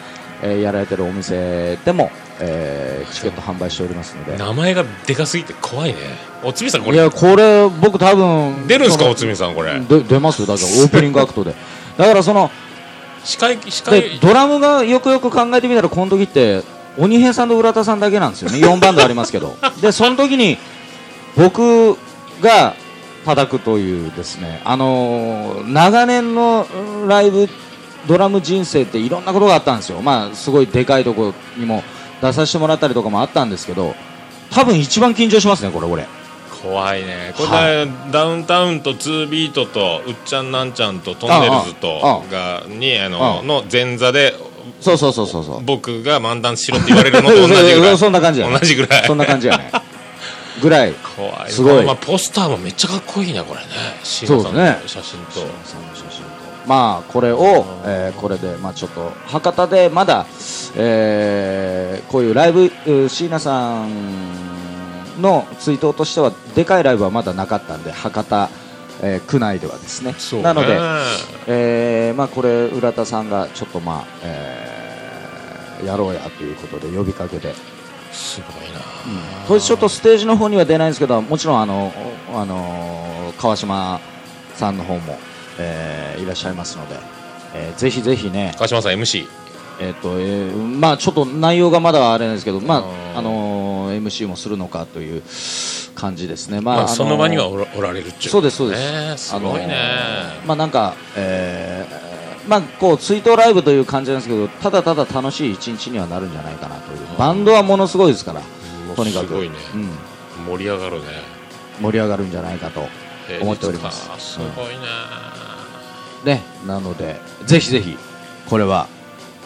[0.43, 4.38] えーやられてるお店でも、えーチケット販売しておりますので。
[4.38, 5.95] 名前がでかすぎて怖いね
[6.43, 10.41] おつみさんこれいや、これ、僕多分、出るんですかおつみさんこれで出ます？
[10.41, 11.56] よ、だからオープニングアクトで。
[11.97, 12.52] だからその、
[13.28, 16.63] 司会司で会ドラムがよくよく考えてみたら、この時って、
[16.98, 19.58] 鬼平さんと浦田さんだけなんですよね、4バンドありますけど。
[19.82, 20.58] で、その時に、
[21.36, 21.98] 僕
[22.42, 22.74] が
[23.26, 26.66] 叩くというですね、あのー長年の
[27.02, 27.50] うんライブ、
[28.08, 30.02] ドラム人生っていろんなことがあったんですよ。
[30.02, 31.84] まあ、すごいでかいとこにも
[32.22, 33.94] 出させてもらったりとかもあったんですけど、
[34.52, 36.08] 多分一番緊張しますね、これ、俺。
[36.62, 37.34] 怖いね。
[37.38, 44.34] これ、はダウンタウンと2ビートとうっちゃんなんちゃんとトンネルズとがにああのの前座で
[44.82, 45.63] そうそうそうそうそう。
[45.63, 47.98] 僕が漫談しろって言われるのと同じぐらい。
[47.98, 48.60] そんな感じやね。
[48.60, 49.06] 同じぐらい。
[49.06, 49.72] そんな感じやね。
[50.62, 50.93] ぐらい。
[51.15, 51.86] 怖いすごい。
[51.86, 53.65] まあ、ポスターもめっちゃかっこいいねこれね。
[54.04, 55.41] シーナさんの写真と、
[56.67, 60.26] まあこれを、えーこれでまあちょっと博多でまだ、
[60.76, 64.57] えーこういうライブう椎名さん
[65.19, 68.49] の追悼としてはでかいライブはまだなかったんで博多、
[69.01, 70.13] えー区内ではですね。
[70.38, 70.41] ね。
[70.43, 70.77] なので、
[71.47, 77.53] えーまあこれ浦田さんがちょっとまあ、えーやろうやということで呼びかけて
[78.12, 78.80] すごいな、
[79.47, 81.93] これちょっとステージの方には出ないんですけどもちろんあの、
[82.34, 83.99] あの川島
[84.56, 85.19] さんの方も、
[85.60, 86.95] えーいらっしゃいますので、
[87.53, 89.27] えーぜひぜひね、川島さん MC
[89.80, 93.18] えっ、と、えーまあちょっと内容がまだあれなんですけど、まああー。
[93.18, 95.24] あのー MC もするのかという
[95.96, 96.62] 感じですね。
[96.62, 98.32] ままあ、のーその場にはおらおられるっちゅう。
[98.32, 98.92] そうですそうです。
[98.92, 107.00] ねすごいね、あのーまあなんか、えーまあこう追悼ライブという感じなんですけど、ただただ楽しい一日にはなるんじゃないかなという。
[107.18, 108.42] バンドはものすごいですから、
[108.96, 109.34] とにかく。
[109.34, 109.90] ね、うん、
[110.46, 111.38] 盛り上がるね。
[111.82, 112.88] 盛り上がるんじゃないかと
[113.42, 114.10] 思っております。
[114.18, 114.68] すごい
[116.26, 116.44] ね、ね。
[116.66, 117.98] なのでぜひぜひ
[118.50, 118.88] これは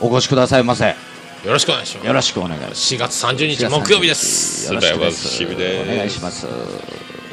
[0.03, 0.87] お越しくださいませ。
[0.87, 0.95] よ
[1.45, 2.07] ろしくお願いします。
[2.07, 2.95] よろしくお願いします。
[2.95, 4.71] 4月30日木曜日です。
[4.71, 6.45] お願いします。
[6.47, 6.51] や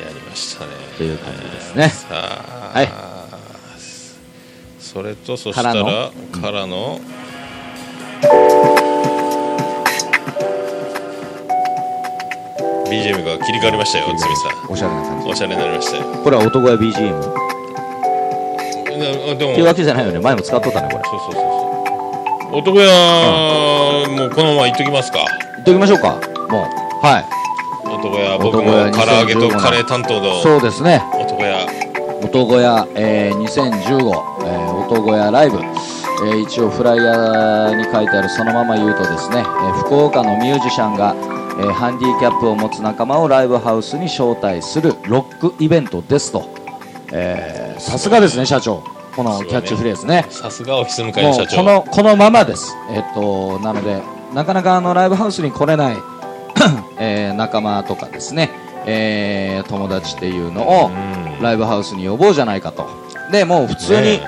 [0.09, 0.73] りましたね。
[0.99, 1.91] という感じですね。
[2.11, 2.89] はい。
[4.79, 6.67] それとそしたらかからの？
[6.67, 7.01] の
[12.91, 16.05] BGM が切り替わりましたよつみさおしゃれな感んおしゃれになりましたよ。
[16.15, 16.19] じ。
[16.23, 17.23] これは男屋 BGM っ
[18.99, 19.53] なでも。
[19.55, 20.21] ていうわけじゃないよね。
[20.21, 21.05] 前も使っとったねこれ。
[21.05, 21.68] そうそうそうそう
[22.51, 25.19] 男屋、もうこのまま言っときますか。
[25.57, 26.13] 言っておきましょうか。
[26.49, 26.67] も
[27.03, 27.07] う。
[27.07, 27.25] はい。
[27.91, 31.03] 男屋僕も唐揚げと2015カレー担当のそうですね。
[31.19, 31.67] 男屋。
[32.23, 41.15] 男屋、えー、2015、えー、男屋ライブ、えー一応フライヤーに書いてあるそのまま言うとですね、えー福岡のミュージシャンが、
[41.61, 46.49] えーハンディキャップを持つ仲間をライブハウスに招待するロックイベントですと、
[47.13, 48.83] えーさすがですね社長
[49.15, 50.27] このキャッチフレーズね。
[50.31, 51.57] さすがオフィス向かい社長。
[51.59, 54.01] このこのままです、えっとなので
[54.35, 55.97] なかなかあのライブハウスに来れない、
[56.99, 58.51] えー仲間とかですね、
[58.87, 61.43] えー友達っていうのをうん。
[61.43, 62.87] ライブハウスに呼ぼうじゃないかと。
[63.33, 64.23] でもう普通に、ね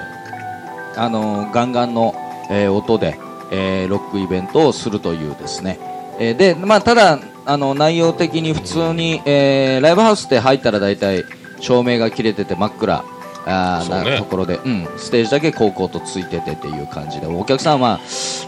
[0.96, 2.14] あのガンガンの、
[2.50, 3.18] えー音で、
[3.52, 5.78] えーロックイベントをするというですね、
[6.18, 11.24] えーでまあ、ただあの内容的に普通に、えーライブハウスって入ったら大体
[11.60, 13.04] 照明が切れてて真っ暗
[13.50, 17.26] あなところで、うん、ステージだけこうこうとついててっていう感じで。
[17.26, 18.00] お客さんは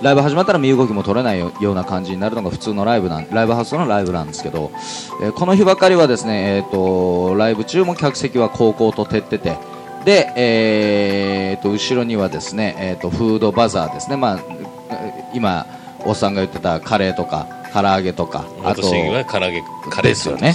[0.03, 4.71] ライブ始まったら身動きも取れないよような感じになるのが普通のライブなんライブハウスのライブなんですけど、
[5.23, 9.57] えーこの日ばかりはですね、えー、とライブ中も客席はこうこうと照ってて
[10.05, 14.41] で、えー、と後ろにはですね、えー、とフードバザーですね、まあ、
[15.35, 15.67] 今
[16.05, 20.55] おっさんが言ってたカレーとか唐揚げとかあと唐揚げカレーですよね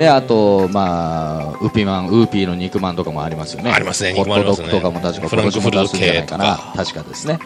[0.00, 3.70] であと、まあ、ウーピーマンウーピーの肉まんとかもありますよね。
[3.70, 4.14] ありますね。
[4.14, 7.38] ホットドッグとかも確かフランクフルト今年も出すんじゃないか確かですね。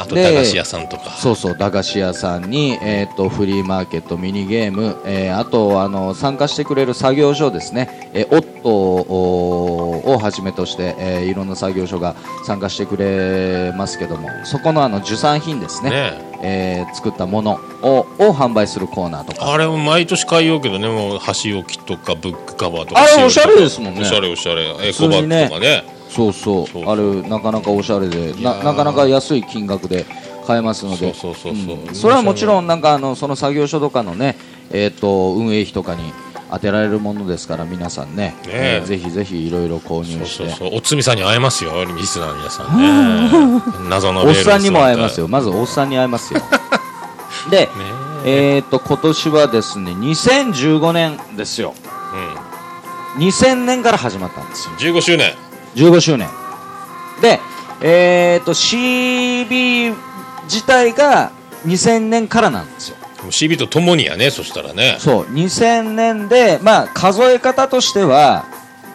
[0.00, 1.12] あとで駄菓子屋さんとか。
[1.12, 14.28] そうそう駄菓子屋さんに、えー、とフリーマーケットミニゲーム、えーあとあの参加してくれる作業所ですね、えーオットをはじめとして、えーいろんな作業所が参加してくれますけども。
[14.42, 15.90] そこのあの授産品ですね。
[15.90, 19.52] ねえー作ったものをを販売するコーナーとか。
[19.52, 20.88] あれも毎年買いようけどね。
[20.88, 24.00] もう箸置きとかブックカバーとかあれおしゃれですもんね。
[24.02, 24.62] おしゃれおしゃれ。
[24.88, 25.84] エ普コバッグとかね。
[26.08, 26.84] そうそう。
[26.84, 30.04] あれなかなかおしゃれでななかなか安い金額で
[30.46, 31.14] 買えますので。
[31.14, 34.36] それはもちろんなんかあのその作業所とかのね
[34.70, 36.12] えっ、と運営費とかに
[36.52, 38.34] 当てられるものですから皆さんね。
[38.46, 38.80] え。
[38.82, 40.76] えーぜひぜひいろいろ購入して。
[40.76, 43.62] おつみさんに会えますよリスナーの皆さんね。
[43.88, 45.24] 謎のレールおっさんにも会えますよ。
[45.24, 46.42] よまずおっさんに会えますよ。
[47.50, 47.70] で
[48.26, 48.58] え。
[48.58, 51.74] っ、と今年はですね2015年ですよ。
[53.16, 54.92] 2000年から始まったんですよ。
[54.92, 55.32] 15周年。
[55.74, 56.28] 15周年。
[57.22, 57.40] で、
[57.80, 59.94] えー、と CB
[60.44, 61.30] 自体が
[61.66, 62.96] 2000年からなんですよ
[63.30, 64.96] CB とともにやねそしたらね。
[64.98, 68.44] そう2000年で、まあ、数え方としては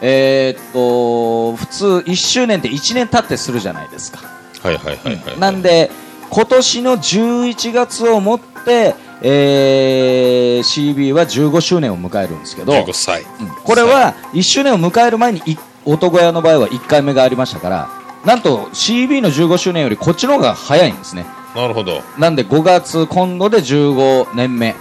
[0.01, 4.19] えー、と普通1周年って1年経ってするじゃないですか。
[4.61, 5.89] はいはいはいはいなんで
[6.29, 13.21] 今年の11月をもって、えー CB は15周年を迎えるんですけど、15歳。
[13.21, 17.89] うんこれは1周年を迎える前にい男屋の場合は1回目がありましたから
[18.25, 22.03] なんと CB の15周年よりこっちの方が早いんですねなるほど。
[22.17, 24.77] なんで5月今度で15年目なる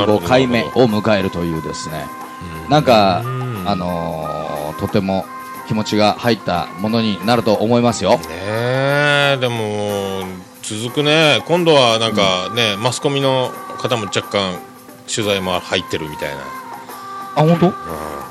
[0.00, 2.06] ほど15回目を迎えるというですね。
[2.68, 3.68] なんかうん。
[3.68, 4.42] あのー
[4.78, 5.24] とても
[5.68, 8.18] 気持ちが入ったものになると思いますよ。
[8.18, 8.24] ね
[9.34, 10.24] えでも
[10.62, 11.42] 続くね。
[11.46, 14.58] 今度はなんかね、マスコミの方も若干
[15.12, 16.40] 取材も入ってるみたいな、
[17.36, 17.66] あ本当？
[17.66, 17.74] うん、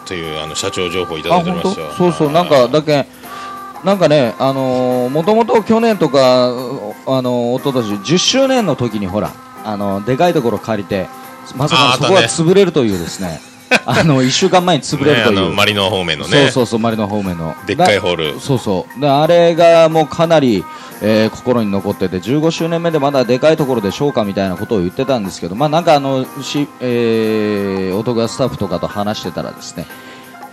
[0.05, 1.91] というあの社長情報いただいてますよ。
[1.97, 2.31] そうそう。
[2.31, 3.05] なんかだけ
[3.83, 11.07] なんかねあのーもともと去年とかあのー一昨年10周年の時にほらあのーでかいところ借りて
[11.55, 12.49] まさかのそこはああったね。
[12.49, 13.41] 潰れるというですね
[13.85, 16.41] あの1週間前に潰れるという、のマリノ方面のね。
[16.41, 17.55] そうそうそうマリノ方面の。
[17.65, 18.35] でっかいホール。
[18.35, 18.99] だそうそう。
[18.99, 20.65] であれがもうかなり、
[21.01, 29.87] えー心に残ってて15周年目でまだでかいところでしょうかみたいなことを言ってたんですけどまあなんかあのし、えー、音がスタッフとかと話してたらですね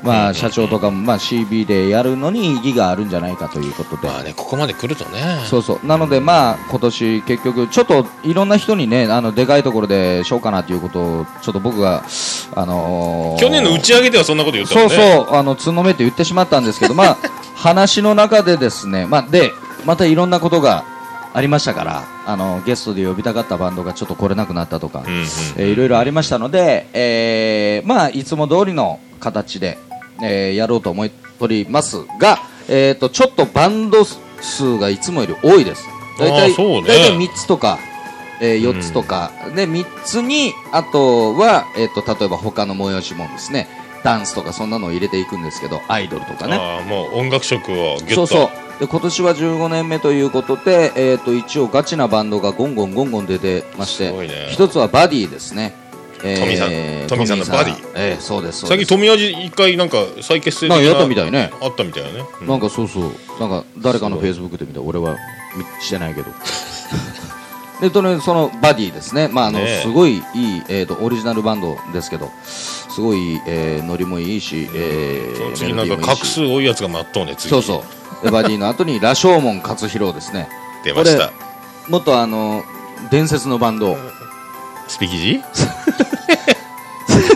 [0.03, 5.45] まあ、社長とかも、まあ、CB でやるのに意義があるんじゃないかということで、まあねここまで来るとね。
[5.47, 5.87] そうそう。
[5.87, 12.05] なので、まあ今年結局ちょっといろんな人にねあのでかいところでしようかなということをちょっと僕が、
[12.55, 15.35] あのー去年の打ち上げではそんなこと言ったもそうそう。
[15.35, 17.17] あのつんのめって言ってしまったんですけど、まあ
[17.57, 19.53] 話の中でですね、まあで
[19.85, 20.85] またいろんなことが
[21.35, 25.21] ありましたから、あのゲストで呼びたかったバンドがちょっと来れなくなったとか、うんうん。
[25.23, 29.77] えーいろいろありましたので、えーまあいつも通りの形で、
[30.23, 35.85] えーやろうと思っておりますが、えーとちょっとバンド数がいつもより多いです。
[36.19, 36.83] 大あ体ね。
[36.89, 37.79] 大体3つとか。
[38.41, 43.69] えー、4つとか、で3つにあとは、えー、と例えば他の催し物ですね。
[44.05, 46.55] ダンスとかそんなのを入れていくんですけどアイドルとかね。
[46.55, 48.15] ああもう音楽色をギュッと。
[48.15, 48.49] そうそう。
[48.79, 54.49] で今年は15年目ということで、えー、と一応ガチなバンドがゴンゴンゴンゴン出てましてね。
[54.53, 55.75] 一つはバディですね、
[56.25, 57.93] えトミさんトミさんのバディ。
[57.95, 62.47] えーそうです最近富味一回なんか再結成的なやったみたいねあったみたいなね、うん。
[62.47, 63.03] なんかそうそう。
[63.41, 64.81] なんか誰かのフェイスブックで見た。
[64.81, 65.17] 俺は
[65.57, 66.31] 見してないけど。
[67.81, 69.83] でとりあえずそのバディですね、まああのねえ。
[69.83, 70.23] すごいいい、
[70.69, 72.31] えー、とオリジナルバンドですけど。
[72.45, 77.49] すごい、えーノリもいいし、えー次なんか画数多いやつが待っとうね次。
[77.49, 77.85] そうそ
[78.23, 78.25] う。
[78.25, 80.49] でバディの後に羅生門勝弘ですね。
[80.85, 81.33] 出ました。
[81.89, 82.65] 元あの
[83.11, 83.97] 伝説のバンド
[84.89, 85.41] スピキジ？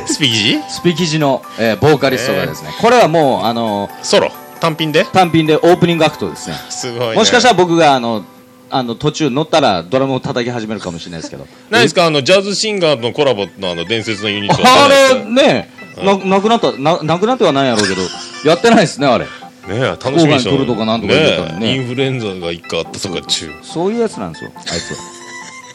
[0.07, 0.59] スピキジ？
[0.69, 4.31] スピキジの、えーボーカリストがですね、これはもうあのソロ？
[4.61, 5.05] 単品で？
[5.05, 6.57] 単品でオープニングアクトですね。
[6.71, 8.25] すごい、ね、もしかしたら僕があの
[8.71, 11.47] あの途中乗ったらドラムを叩き始めるかもしれないですけど。
[11.71, 12.07] 何ですか？
[12.07, 15.69] あのジャズシンガーのコラボのあの伝説のユニットあはれね
[16.03, 18.01] ななくなったななくなってはないやろうけど
[18.49, 19.25] やってないですねあれ。
[19.25, 19.31] ね
[19.69, 21.71] え楽しみにし郊外に来るとかなんとか言ってたね。
[21.71, 23.51] えインフルエンザが一回あったとか中。
[23.63, 24.77] そういうやつなんですよあいつは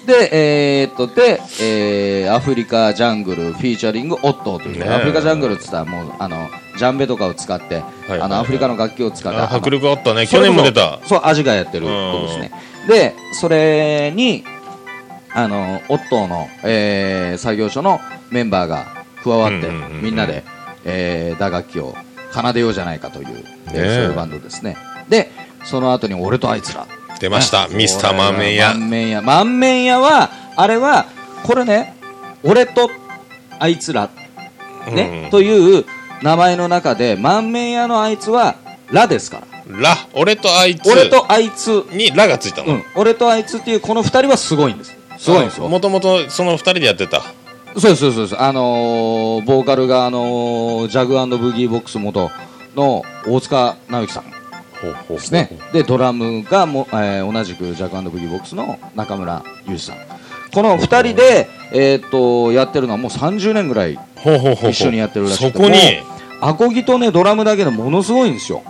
[0.08, 4.86] でえーっとで、えーアフリカジャングルフィーチャリングオットーという、ね。
[4.88, 4.89] え。
[4.89, 8.22] アフリカジャングルって言ったらもうあのジャンベとかを使って、はいはい。
[8.22, 9.38] あのアフリカの楽器を使って。
[9.38, 10.26] あ迫力あったね。
[10.26, 11.00] 去年も出た。
[11.06, 12.52] そうアジがやってるとこですね。
[12.88, 14.46] でそれに
[15.34, 18.00] あのオットーの、えー作業所の
[18.32, 18.86] メンバーが
[19.24, 19.70] 加わって、
[20.02, 20.43] みんなで、
[20.86, 21.93] えー打楽器を
[22.32, 23.70] 奏でようじゃないかという、え。
[23.72, 24.78] ーそういうバンドですね。
[25.10, 25.30] で
[25.65, 26.88] その後に俺とあいつら
[27.19, 27.67] 出ました。
[27.67, 31.06] ねミスターマンメンヤ満面屋満面屋はあれは
[31.43, 31.95] これね
[32.43, 32.89] 俺と
[33.60, 34.10] あいつら
[34.91, 35.30] ね、うん。
[35.32, 35.86] という
[36.21, 38.56] 名前の中で満面屋のあいつは
[38.91, 39.47] ラですから。
[39.67, 40.89] ラ俺とあいつ。
[40.89, 41.86] 俺とあいつ。
[41.91, 44.95] にラがついたの、うん、俺とあいつっていうこの二人はすごいんです。
[45.17, 45.67] すごいんですよ。
[45.67, 47.21] もともとその二人でやってた？
[47.77, 52.32] そうですそうですあのーボーカルがあのージャグブギーボックス元
[52.75, 54.23] の大塚直之さん
[55.10, 55.50] ですね。
[55.74, 59.98] でドラムがも、えー同じくジャグブギーボックスの中村裕二さん。
[60.54, 64.00] この二人で、えーっとやってるのはもう30年ぐらい
[64.70, 65.78] 一緒にやってるらしくてそこに。
[66.40, 68.62] アコギとねドラムだけでものすごいんですよ。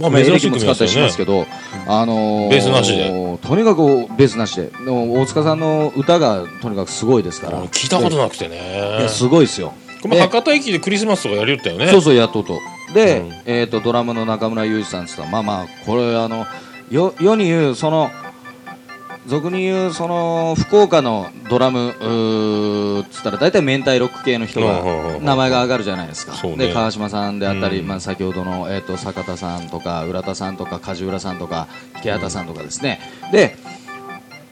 [0.00, 1.46] まあ珍しい組み合わキも使ったりしますけど、
[1.86, 3.38] あのーベースなしで。
[3.42, 3.82] とにかく
[4.16, 4.66] ベースなしで。
[4.84, 7.62] でも大塚さんの歌がとにかくすごいですから。
[7.64, 9.72] 聞いたことななくていねやすごいですよ。
[10.02, 11.88] 博多駅でクリスマスとかやりよったよね。
[11.88, 12.58] そうそうやっとうと
[12.94, 13.32] で、うん。
[13.44, 16.46] えー、とドラムの中村裕二さんって言ったらまあまあこれあの
[16.90, 18.10] よ世に言うその
[19.26, 25.12] 俗に言うその福岡のドラムっつったら大体明太ロック系の人うんうんうんうん。
[25.18, 26.56] が名前が上がるじゃないですか、ね。
[26.56, 27.86] で川島さんであったり、うん。
[27.86, 33.56] まあ、先ほどの、えー、と坂田さんとか浦田さんとか梶浦さんとか池畑さんとかですね、で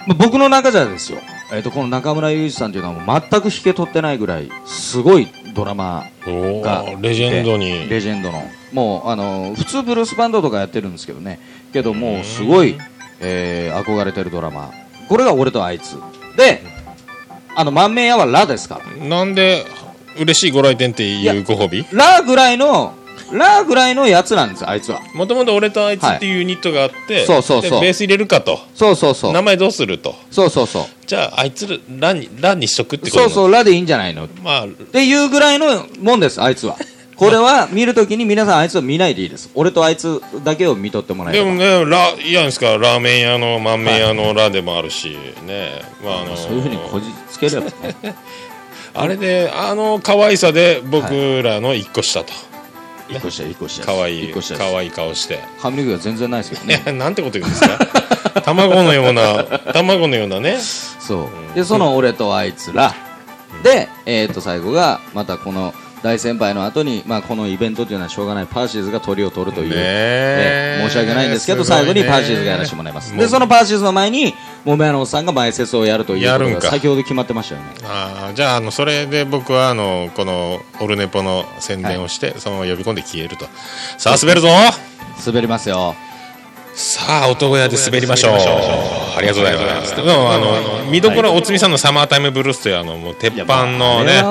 [0.07, 1.21] まあ僕の中じゃですよ、
[1.53, 7.89] えー、とこの中村裕二さんというのは全く引け取ってないぐらいすごいドラマがーレジェンドに。
[7.89, 8.43] レジェンドの。
[8.73, 11.41] もうあの普通ブルースバンドとかやってるんですけどね。
[11.73, 12.77] けどもうすごい、
[13.21, 14.67] えー憧れてるドラマ。
[14.67, 15.97] ーこれが俺とあいつ。
[16.37, 16.63] で
[17.57, 18.81] あの満面屋はラですか？
[19.01, 19.65] らなんで
[20.19, 21.87] 嬉しいご来店っていうご褒美？
[21.93, 22.93] ラぐらいの
[23.33, 25.01] ラぐらいのやつなんですよあいつは。
[25.15, 27.71] もともと俺とあいつっていうユニットがあって、そうそうそう。
[27.71, 28.61] でベース入れるかと。
[28.75, 29.33] そうそうそう。
[29.33, 30.15] 名前どうすると。
[30.31, 30.85] そうそうそう。
[31.07, 33.23] じゃああいつらにラにしとくってこと？
[33.25, 34.25] そうそうラでいいんじゃないの？
[34.25, 34.67] っまあ。
[34.67, 36.77] ていうぐらいのもんですあいつは。
[37.17, 39.51] これは見るときに皆さんあいつを見ないでいいです。
[39.55, 41.47] 俺とあいつだけを見とってもらえれば。
[41.47, 42.77] でもねラいいやんですか？
[42.77, 47.73] ラーメン屋の満麺屋のラでもあるしねまああのそういうふうにこじつければね。
[48.99, 52.33] あれであの可愛さで僕らの一個下と
[53.09, 53.83] 一個下一個下。
[53.85, 54.55] 可愛い一個下。
[54.55, 55.41] です可愛い顔して。
[55.61, 56.83] 髪の毛が全然ないですけどね。
[56.87, 58.43] ねなんてこと言うんですか？
[58.43, 60.59] 卵のような卵のようなね。
[60.59, 61.55] そう。
[61.55, 62.95] でその俺とあいつら。
[63.63, 65.73] で、えー、と最後がまたこの
[66.07, 69.73] 大先輩の後にまあこのイベントというのはしょうがないパーシーズが鳥を取るという、
[70.89, 73.17] 申し訳ないんですけど最後にパーシーズがやらせてもらいます。
[73.17, 74.33] でそのパーシーズの前に
[74.65, 77.75] 桃屋のおっさんが前説をやるということが先ほど決まってましたよね。
[77.83, 83.47] あーじゃああのそれで僕はあのこのオルネポの宣伝をして、そのまま呼び込んで消えると。
[83.99, 84.49] さあ滑るぞ。
[85.27, 85.95] 滑りますよ
[86.77, 88.33] さあ男屋で滑りましょう。
[88.35, 89.97] ありがとうございます。
[89.97, 94.23] でもあの見どころはおつみさんのサマータイムブルースというあのもう鉄板のね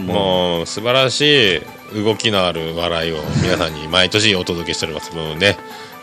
[0.00, 0.62] も。
[0.62, 1.60] う素晴らしい
[2.02, 5.14] 動きのある笑いを皆さんに毎年お届けしております。
[5.14, 5.56] もうね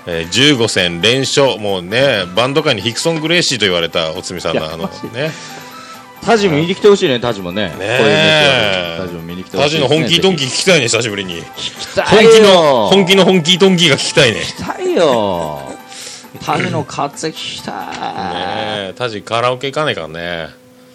[0.08, 1.60] えー15戦連勝。
[1.60, 5.32] もうねバンド界にヒクソン・グレイシーと言われたおつみさんのあのね。
[6.22, 7.72] タジ見に来てほしいねタジもね。
[7.76, 11.42] こういうえタジも見に来てほしいタジの本気ドンキー聞きたいね久しぶりに。
[11.42, 11.46] 聞
[11.82, 12.44] きた本気いよ。
[12.44, 14.40] の本気の本気ドンキーが聞きたいね。
[14.40, 15.60] 聞きたいよ
[16.50, 20.48] タジの活躍聞きたねえタジカラオケ行かないからね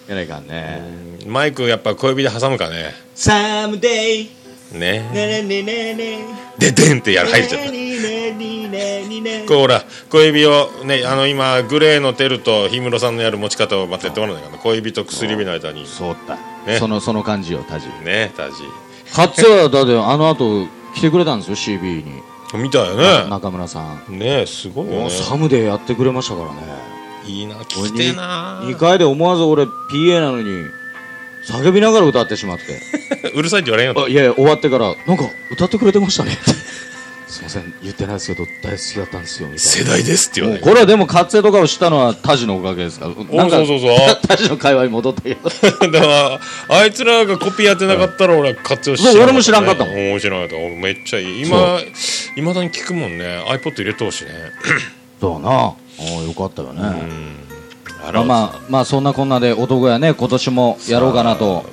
[0.07, 0.81] やないかんね
[1.25, 4.29] マイクやっぱ小指で挟むかねサムデイ
[4.73, 6.25] ねねねねねね
[6.57, 7.69] ででんってやる入っちゃった
[9.47, 18.57] こうほら小指をねあの今グレーのテルと氷室さんのやる持ち方をまたやってもらわないかな小指と薬指の間にそうだ、ねそのその感じよタジねタジ
[19.13, 22.23] カッツはだってあの後来てくれたんですよ CB に、
[22.53, 23.29] 見たよね。
[23.29, 25.09] 中村さん、ねすごいよね。
[25.09, 26.61] サムでやってくれましたからね。
[27.25, 28.61] いいな聞きてえな。
[28.63, 30.65] 2回で思わず俺 PA なのに
[31.43, 32.81] 叫びながら歌ってしまって。
[33.33, 36.37] うるさいって言われんよあいやいや終わってからなんか歌ってくれてましたね
[37.35, 39.71] すいません言ってないですけど大好きだったんですよみたいな。
[39.71, 43.07] 世代ですって言われるもうこれはでも活性とかを知ったのはタジのおかげですか？
[43.07, 43.97] らなんかそうそうそう。
[44.27, 45.49] タジの会話に戻ったけど。
[45.91, 50.15] だからあいつらがコピーやってなかったら俺は活用してそう俺も知らんかったもん。
[50.15, 50.55] ん知らんかった。
[50.55, 51.47] めっちゃいい。
[51.47, 51.79] 今
[52.37, 53.43] いまだに聞くもんね。
[53.49, 54.29] iPod 入れとうしね。
[55.19, 55.49] そうな。
[55.49, 56.81] ああよかったよね、
[58.05, 61.45] あまあまあまあそんなこんなで男やね今年もやろうかなと。
[61.51, 61.65] 思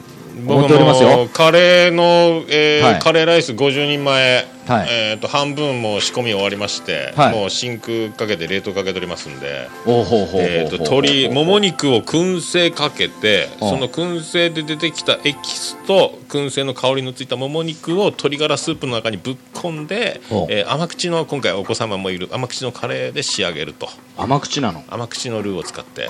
[0.46, 3.00] 僕もよカレーの、えーはい。
[3.00, 4.88] カレーライス50人前、はい。
[4.90, 7.34] えー、と半分もう仕込み終わりまして、はい。
[7.34, 20.34] もう真空かけて冷凍かけておりますんで、鶏もも肉を燻製かけてうんその燻製で出てきたエキスと燻製の香りのついたもも肉を鶏ガラスープの中にぶっ込んで、う。
[20.34, 23.88] んえー甘口の今回お子様もいる甘口のカレーで仕上げると。
[24.16, 24.84] 甘口なの。
[24.88, 26.08] 甘口のルーを使って。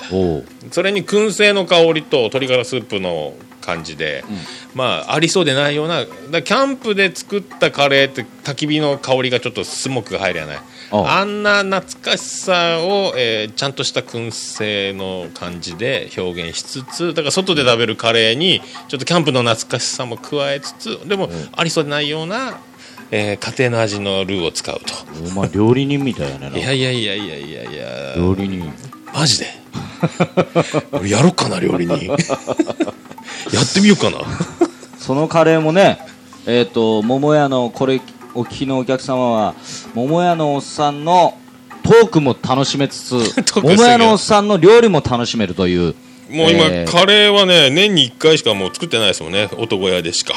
[0.71, 3.33] それに燻製の香りと鶏ガラスープの
[3.63, 4.23] 感じで、
[4.75, 10.57] まあありそうでないようなキャンプで作ったカレーって焚き火の香りがちょっとスモークが入りゃない。
[10.91, 11.23] ああ。
[11.23, 22.59] んな懐かしさを、えーちゃんとした燻製の感じで表現しつつだから外で食べるカレーにちょっとキャンプの懐かしさも加えつつでも、ありそうでないような、
[23.11, 24.93] えー家庭の味のルーを使うと。
[25.25, 28.15] お前料理人みたいやねいやいやいやいやいやいや。
[28.17, 28.71] 料理人。
[29.13, 29.47] マジで。
[30.91, 32.15] 俺やろっかな料理人
[33.51, 34.19] やってみようかな。
[34.97, 35.99] そのカレーもね
[36.45, 37.99] えっ、と桃屋のこれ
[38.35, 39.53] お聞きのお客様は
[39.93, 41.37] 桃屋のおっさんの
[41.83, 43.13] トークも楽しめつつ
[43.61, 45.95] 桃屋のおっさんの料理も楽しめるという
[46.29, 49.49] もう今、えーカレーはね年に1回しかもう作ってないですもんね。
[49.57, 50.33] 男屋でしか。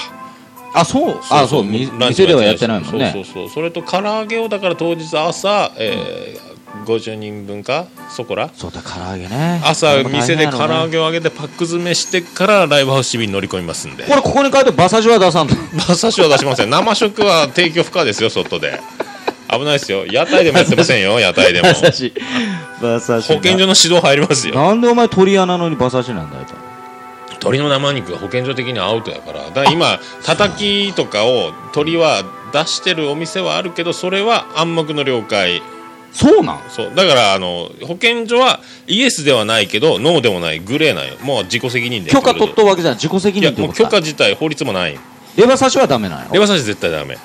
[0.75, 1.19] あそう？
[1.31, 3.11] あそう店ではやってないもんね。
[3.15, 3.51] そうそうそう。
[3.51, 8.51] それと唐揚げをだから当日朝、えー50人分かそこら？
[8.55, 9.61] そうだ唐揚げね。
[9.65, 14.05] 朝店で唐揚げを揚げてパック詰めしてからライブハウス CB に乗り込みますんで。
[14.05, 16.71] これここに書いて馬刺しは出さんと馬刺しは出しません。
[16.71, 18.81] 生食は提供不可ですよ外で。
[19.51, 20.07] 危ないですよ。
[20.07, 21.69] 屋台でもやってませんよ屋台でも。
[21.69, 22.15] 馬刺し。
[22.81, 24.55] 馬刺し保健所の指導入りますよ。
[24.55, 26.45] なんでお前鳥屋なのに馬刺しなんだよ
[27.31, 29.51] 鶏の生肉が保健所的にアウトやから。
[29.51, 35.63] だ今たたきとかを鶏は出してるお店はあるけどそれは暗黙の了解
[36.13, 36.61] そうなん？
[36.71, 36.95] そう。
[36.95, 41.15] だからあの保健所はイエスではないけどノーでもないグレーなんよ。
[41.23, 43.01] もう自己責任で許可取ったわけじゃない。
[43.01, 44.99] 自己責いやもう任ってことか許可自体法律もない。
[45.37, 46.33] レバ刺しはダメなんやろ？
[46.35, 47.19] レバ刺し絶対ダメ。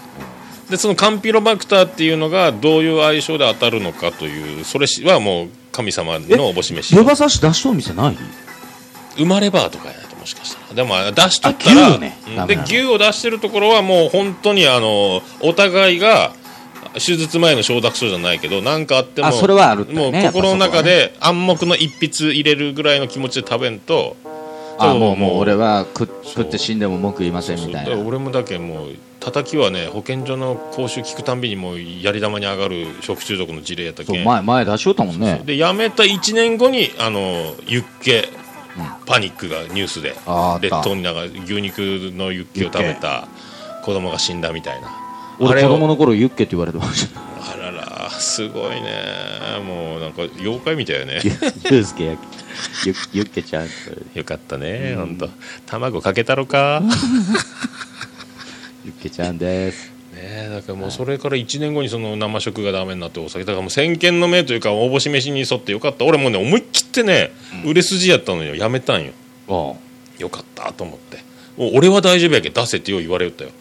[0.69, 8.17] でそのカンピロバクターっていうのがどういう相性で当たるのかというそれはもう神様のおぼし飯レバ刺し出しとる店ない？
[9.17, 10.73] 生まれバーとかやともしかしたら。
[10.73, 12.17] でも出しとったらあ牛ね。
[12.27, 12.35] うん。
[12.35, 12.67] ダメなの。
[12.67, 16.33] で牛を出してるところはもう本当にあのお互いが
[16.93, 24.17] 手術前の承諾書じゃないけど何かあってもあそれはあるねもう心の中で暗黙の一筆入れるぐらいの気持ちで食べんと
[24.77, 28.03] あもうもう俺は食食って死んでも文句言いませんみたいな。
[28.03, 34.25] 俺もだけもう叩きはね保健所の講習聞くたんびにもうやり玉に上がる食中毒の事例やったけん。
[34.25, 35.41] 前前出しよったもんね。
[35.45, 38.29] で辞めた1年後にあのユッケ
[39.05, 40.15] パニックがニュースで
[40.61, 41.79] 列島に流れ牛肉
[42.15, 43.27] のユッケを食べた
[43.83, 44.87] 子供が死んだみたいな。
[44.87, 45.00] あ
[45.41, 47.19] 俺子供の頃ユッケって言われてました。
[47.19, 48.91] あららすごいね。
[49.65, 51.19] もうなんか妖怪みたいよね。
[51.23, 52.11] ユースケや
[52.85, 53.67] ユユッケちゃん
[54.13, 55.29] よかったねほんと。
[55.65, 56.83] 卵かけたろか。
[58.85, 59.91] ユッケちゃんです。
[60.13, 66.05] ねえだからもうそれから1年後にその生食がダメになってお酒だからもう先見の明というか大星飯に沿ってよかった。
[66.05, 67.31] 俺もうね思い切ってね、
[67.65, 68.55] 売れ筋やったのよ。
[68.55, 69.13] やめたんよ。
[69.47, 69.73] あ。
[70.19, 71.23] よかったと思って。
[71.57, 73.51] お俺は大丈夫やけど出せってよう言われよったよ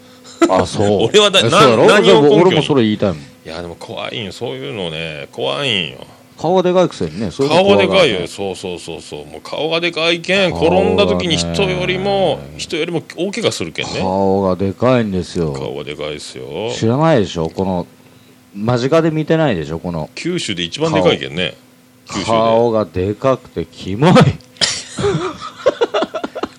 [0.48, 1.08] あそう。
[1.10, 3.18] 俺はだな何を俺もそれ言いたいもん。
[3.18, 5.28] いやでも怖いんよそういうのね。
[5.32, 6.06] 怖いんよ。
[6.38, 8.26] 顔がでかいくせにねそういうの顔がでかいよ。
[8.26, 9.26] そうそうそうそう。
[9.26, 13.92] もう顔がでかいけん転んだ時に人よりも人よりも大怪我するけんね。
[14.00, 15.52] 顔がでかいんですよ。
[15.52, 16.44] 顔がでかいですよ。
[16.74, 17.50] 知らないでしょ？
[17.50, 17.86] この
[18.54, 19.78] 間近で見てないでしょ？
[19.78, 21.54] この九州で一番でかいけんね。
[22.26, 24.12] 顔がでかくてキモい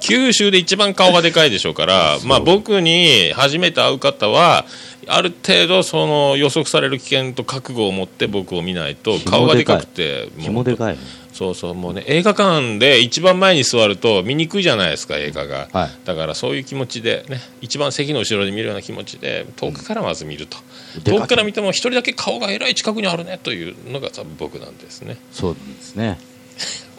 [0.01, 4.65] 九州で一番顔がでかいでしょうから、まあ、僕に初めて会う方は
[5.07, 10.97] ある程度その予測される危険と覚悟を持って僕を見ないと顔がででかくてキもうモでかい
[11.31, 15.89] そうそうもうね映画館で一番前に座ると見にくいじゃないですか映画が、はい。
[16.05, 20.57] だからそういう気持ちでね一番席の後ろで見るような気持ちで遠くからまず見ると、
[21.03, 23.39] でかい遠くから見ても一人だけ顔がえらい近くにあるね。
[23.41, 26.19] というのが多分僕なんですねそうですね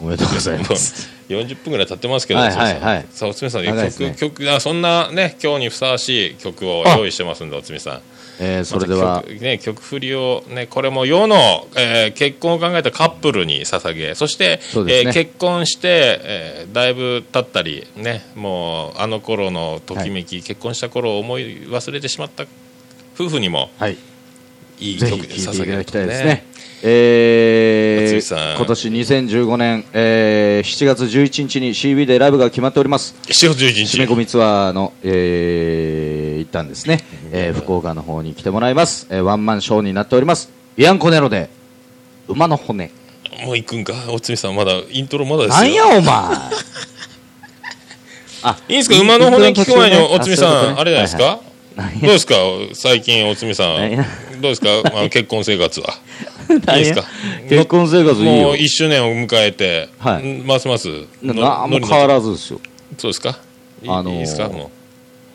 [0.01, 3.05] おめでとうございます40分ぐらい経ってますけど、さんはいはい。
[3.11, 4.15] さあおつめさん、長いですね。
[4.17, 8.01] 曲曲あそんなね今日にふさわしい曲を用意してますんでおつめさん。
[8.39, 9.23] えーそれでは。
[9.27, 14.59] まね、曲振りを、ね、これも世の、えー結婚を考えたカップルに捧げそしてね。
[14.73, 22.45] えー結婚して、えーだいぶ経ったり、ね、もうあの頃のときめき、結婚した頃を思い忘れてしまった
[23.15, 23.97] 夫婦にもはい。
[24.79, 26.45] いい曲で聴いていただ捧げるときたいですね。
[26.85, 28.19] え
[28.57, 33.15] 今年2015年、えー7月11日に CB でライブが決まっております。
[33.23, 36.99] 7月11日締め込みツアーの、えー、一旦ですね、
[37.31, 39.07] えー福岡の方に来てもらいます。
[39.09, 40.49] えーワンマンショーになっております。
[40.75, 41.49] ビアンコネロで、
[42.27, 42.91] 馬の骨。
[43.45, 43.93] もう行くんか？
[44.09, 46.03] おつみさんまだイントロまだですよなんやお前
[48.43, 48.99] あ、いいんですか？
[48.99, 51.43] 馬の骨聞く前におつみさん、ねあれじゃないですか、はいはい
[52.01, 52.35] どうですか
[52.73, 53.95] 最近おつみさん
[54.39, 55.95] どうですかあの結婚生活は
[56.77, 57.03] いいですか？
[57.49, 58.31] 結婚生活いいよ。
[58.47, 60.23] もう1周年を迎えて、はい。
[60.41, 60.87] んますます
[61.21, 62.59] なのなんも変わらずですよ。
[62.97, 63.37] そうですか？
[63.81, 64.47] いい,、あのーいいですか？
[64.49, 64.71] も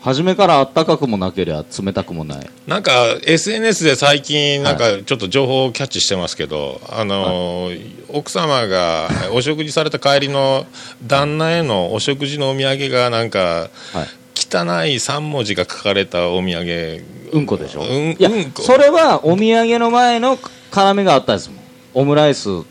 [0.01, 2.39] 初めからあったかくもなければ冷たくもない。
[2.39, 2.91] うなんか
[3.25, 10.65] SNS で最近なんかちょっと情報をキャッチしてますけど、あのー奥様がお食事された帰りの
[11.05, 13.67] 旦那へのお食事のお土産がなんかは
[14.03, 14.07] い。
[14.41, 17.03] 汚い3文字が書かれたお土産。
[17.33, 18.61] うんこでしょ、うんいや、うんこ。
[18.63, 20.39] それはお土産の前の
[20.71, 21.49] 絡みがあったです。
[21.49, 21.59] もん
[21.93, 22.65] オムライスを、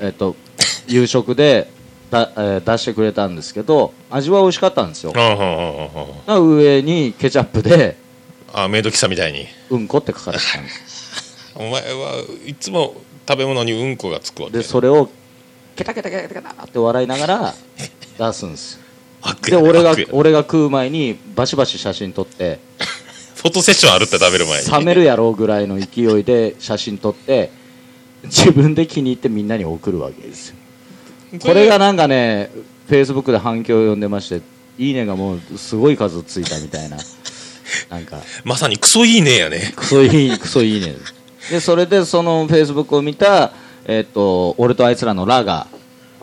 [0.00, 0.34] えっと、
[0.88, 1.68] 夕食で
[2.10, 5.12] だ、えー出してくれたんですけど味は美味しかったんですよ。
[5.12, 5.88] だかうんうんうんうんうん
[6.26, 7.96] ら上にケチャップで
[8.52, 9.46] あメイド喫茶みたいに。
[9.70, 11.52] うんこって書かれてたんです。
[11.56, 12.94] お前はいつも
[13.28, 14.58] 食べ物にうんこがつくわけ。
[14.58, 15.08] でそれを
[15.76, 17.54] ケタケタケタケタって笑いながら
[18.18, 18.74] 出すんです。
[18.74, 18.80] よ
[19.22, 22.58] 悪やで俺が悪や俺が食う前にバシバシ写真撮って
[23.44, 24.70] フォトセッションあるって食べる前に。
[24.70, 27.50] 冷めるやろうぐらいの勢いで写真撮って
[28.22, 30.56] 自分で気に入ってみんなに送るわけですよ。
[31.42, 32.50] これがなんかね
[32.88, 34.40] フェイスブックで反響を呼んでまして
[34.78, 36.96] いいねがもうすごい数ついたみたいな。
[37.90, 38.16] なんか。
[38.44, 39.74] まさにクソいいねやね。
[39.76, 40.94] クソいいクソいいね。
[41.50, 43.52] でそれでそのフェイスブックを見た
[43.84, 45.66] えっと俺とあいつらのラが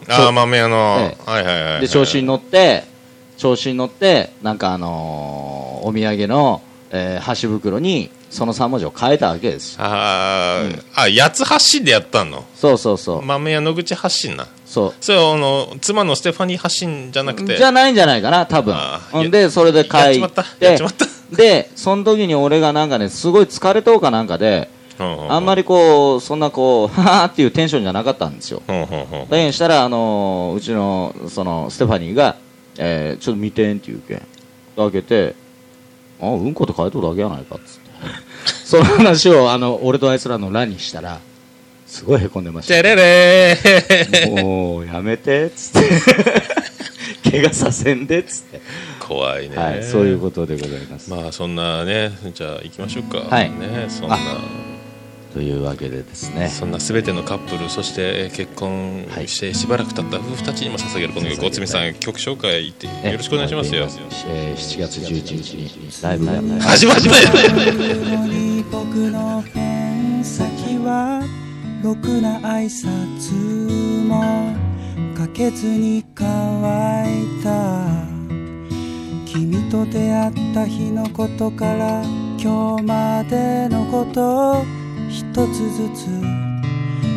[0.07, 1.81] ああ豆屋の、えはいはいはいはい。
[1.81, 2.83] で調子に乗って
[3.37, 6.61] 調子に乗ってなんかあのーお土産の、
[6.93, 9.75] えー箸袋にその3文字を変えたわけです。
[9.75, 12.45] よあー、あ八つ発信でやったの？
[12.55, 13.21] そうそうそう。
[13.21, 14.47] 豆屋野口発信な。
[14.65, 14.93] そう。
[15.01, 17.57] それはあの妻のステファニー発信じゃなくて？
[17.57, 18.75] じゃないんじゃないかな多分。
[19.25, 21.05] んでそれで書いやっちまったやってちまった。
[21.35, 24.69] でその時に俺がなんかねすごい疲れとうかなんかで
[24.99, 28.61] あんまりりこうそんなこうははーっていうテンションじゃなかったんですよ。
[28.67, 32.35] だけどしたらあのーうちのそのステファニーが、
[32.77, 34.15] えーちょっと見てんって言うけ。
[34.15, 34.21] ん
[34.77, 35.35] 開けて
[36.21, 37.91] あうんこと書いとるだけやないかっつって。
[38.65, 41.19] その話をあの俺とあいつらの欄にしたら
[41.85, 42.75] すごいへこんでました。
[42.75, 44.43] てれれー。
[44.43, 45.89] もうやめてっつって。
[47.31, 48.61] 怪我させんでっつって、
[48.99, 53.19] 怖いね、はい、そういうことでございます、まあそんなねじゃあ行きましょうか。
[53.19, 53.49] はい。
[53.49, 54.17] ねそんな
[55.33, 56.49] というわけでですね。
[56.49, 63.87] そんなすべてのカップルそしてえー結婚してしばらく経った夫婦たちにも捧げるこの曲おつみさん曲紹介言ってよろしくお願いしますよ。
[64.27, 69.59] えー7月11日にライブが始まったよに僕のペ
[70.19, 71.23] ン先は
[71.83, 73.33] ろくな挨拶
[74.05, 74.55] も
[75.17, 76.27] かけずに乾
[77.39, 78.21] いた。
[79.25, 82.03] 君と出会った日のことから
[82.37, 84.65] 今日までのことを
[85.11, 86.07] 一つずつ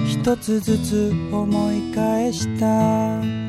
[0.09, 3.45] 一つずつ思い返した。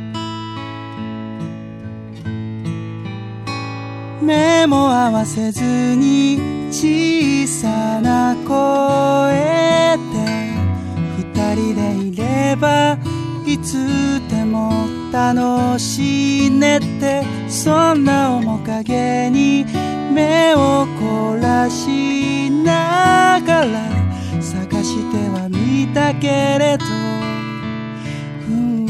[4.21, 5.61] 目も合わせず
[5.95, 6.39] に
[6.71, 10.55] 小さな声で
[11.17, 12.97] 二人でいれば
[13.45, 13.75] いつ
[14.29, 19.65] でも楽しいねってそんな面影に
[20.11, 24.04] 目を凝らしながら
[24.85, 26.27] してはみたけ
[26.59, 26.85] れど。
[28.47, 28.85] うん。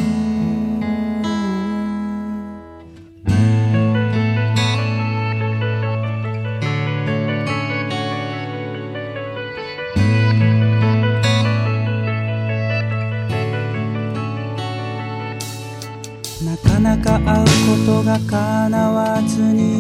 [16.45, 19.74] なかなか会うことが叶わずに。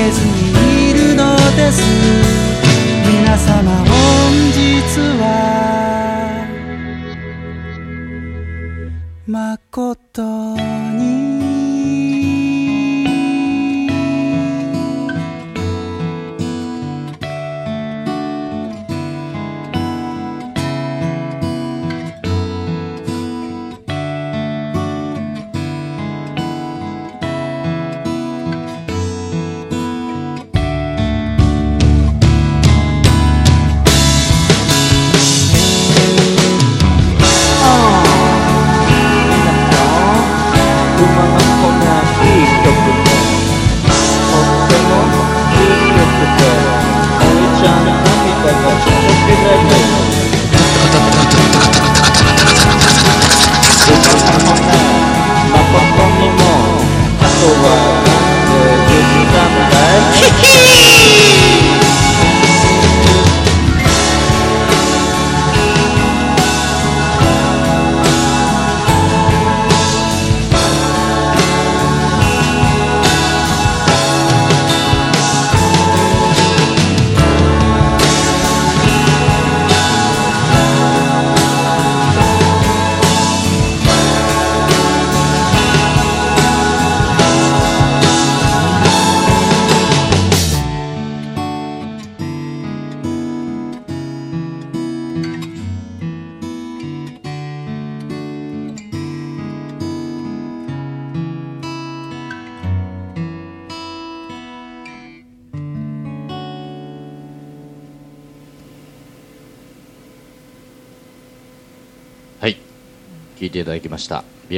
[0.00, 1.82] けずにいるのです。
[3.06, 3.92] 皆様本
[4.50, 5.26] 日は
[9.26, 10.56] 誠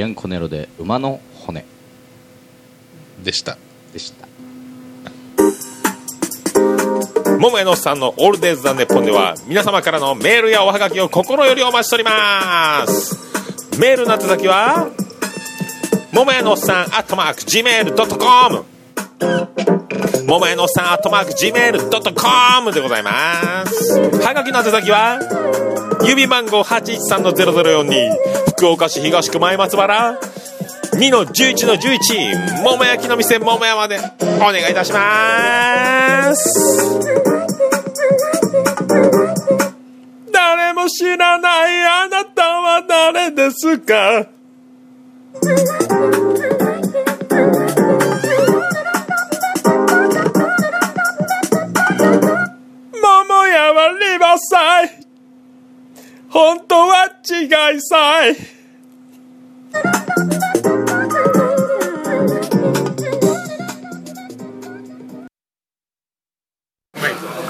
[0.03, 1.63] ビアンコネロで馬の骨。
[3.23, 3.57] でした。
[3.93, 4.27] でした。
[7.39, 13.17] 桃屋のさんのオールデイズ・ザ・ネッポンでは皆様からのメールやおはがきを心よりお待ちしております。
[13.79, 14.89] メールの宛先は
[16.11, 18.65] 桃屋のおっさんアットマーク Gmail.com
[20.25, 23.99] 桃屋のおっさんアットマーク Gmail.com でございます。
[23.99, 28.09] はがきの宛先は郵便番号813-0042
[28.57, 30.19] 福岡市東区前松原。
[30.93, 33.97] 2の11の11桃焼きの店桃屋まで。
[34.19, 36.99] お願いいたします。
[40.31, 44.27] 誰も知らないあなたは誰ですか？
[53.01, 55.02] 桃屋はリバーサイ。
[56.33, 57.45] 本当は違
[57.77, 58.35] いさい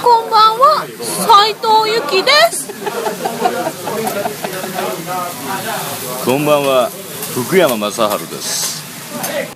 [0.01, 2.73] こんばんは、斉藤由貴です。
[6.25, 6.89] こんばんは
[7.33, 9.52] 福山雅治です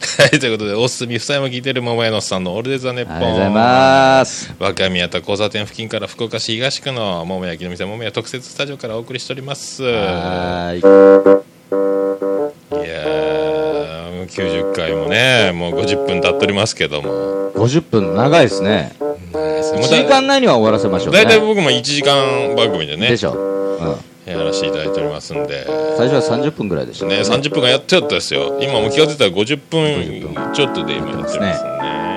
[0.00, 3.16] はいということでおすすめ房山聞いてる桃屋のさんのオールデザネッポン。
[3.16, 4.54] ありがとうございます。
[4.58, 9.82] 若宮と交差点付近から福岡市東区の桃焼きの店桃屋特設スタジオからお送りしております。
[9.82, 11.42] いやはーいー
[14.16, 17.38] もう90回もねもう50分経っておりますけども。
[17.54, 18.92] 50分長いですね。
[19.00, 21.24] 1もうだ時間内には終わらせましょうね。
[21.24, 23.08] 大体僕も1時間番組でね。
[23.08, 23.96] でしょ、うん、
[24.32, 25.66] やらせていただいておりますんで。
[25.96, 27.06] 最初は30分ぐらいでした。
[27.06, 28.58] ね、30分間やってやったですよ。
[28.60, 32.07] 今もう気が付いたら50分ちょっとで今やってますね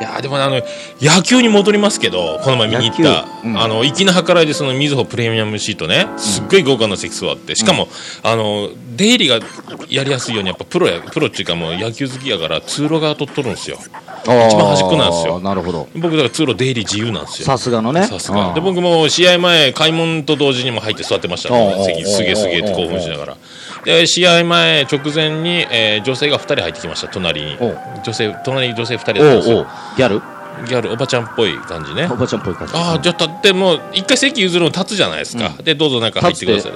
[0.00, 0.62] いやーでもねあの
[1.00, 3.58] 野球に戻りますけどこの前見に行った、うん。
[3.58, 7.88] あの粋な計らいでそのみずほプレミアムシートねすっごい豪華な席座ってしかも、
[8.22, 9.40] あの出入りが
[9.88, 13.78] やりやすいようにやっぱプロやプロっていうかもう野球好きやから通路側取っとるんですよ。
[14.22, 15.40] 一番端っこなんですよ。
[15.40, 15.88] なるほど。
[15.94, 17.46] 僕だから通路出入り自由なんですよ。
[17.46, 18.06] さすがのね。
[18.06, 18.48] さすが。
[18.48, 18.54] うん。
[18.54, 23.36] で僕も試合前開門と同時にも入って座ってましたおうおうおう席すげえすげえって興奮しながら
[23.84, 27.58] で試合前直前に、えー女性が2人入ってきました隣に。
[28.04, 29.66] 女性隣に女性2人だったんですよ。
[29.96, 30.22] ギャル？
[30.66, 32.08] ギャルおばちゃんっぽい感じね。
[32.10, 32.74] おばちゃんっぽい感じ。
[32.76, 36.72] ああじゃあ立ってもう一回席譲るの立つじゃないですか、でどうぞ中入ってください。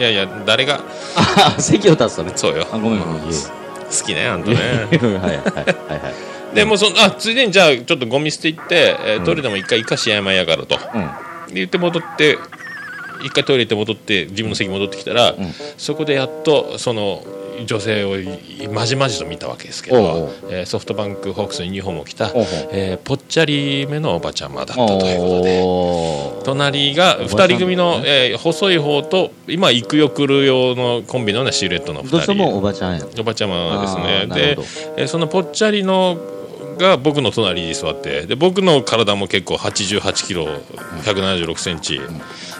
[0.00, 0.80] いやいや誰が？
[1.16, 2.32] あ席を立つとね。
[2.34, 2.66] そうよ。
[2.72, 3.22] あごめんごめん。
[3.24, 3.32] いえ
[3.98, 4.56] 好きね あんたね。
[4.56, 11.02] はいはいはいはいでもうそのあついでにじゃあちょっとゴミ捨て行って、えートイレでも一回一回試合前やからと、うん。
[11.48, 12.38] で言って戻って
[13.22, 15.34] 一回トイレ行って戻って自分の席戻ってきたら、
[15.76, 17.22] そこでやっとその
[17.66, 18.16] 女性を
[18.72, 22.30] まじまじと見たわけですけど、おえーソフトバンクホークスのユニフォームを着た、
[22.70, 26.44] えーぽっちゃりめのおばちゃまだったということで。
[26.44, 32.10] 隣が2人組の、えー細い方と今行くよ来る用のコンビのようなシルエットの2人。
[32.12, 33.04] どうしてもおばちゃんや。
[33.18, 34.56] おばちゃまですね。
[34.96, 36.16] でそのぽっちゃりの
[36.78, 40.46] が僕の隣に座ってで僕の体も結構88キロ
[41.04, 42.00] 176センチ、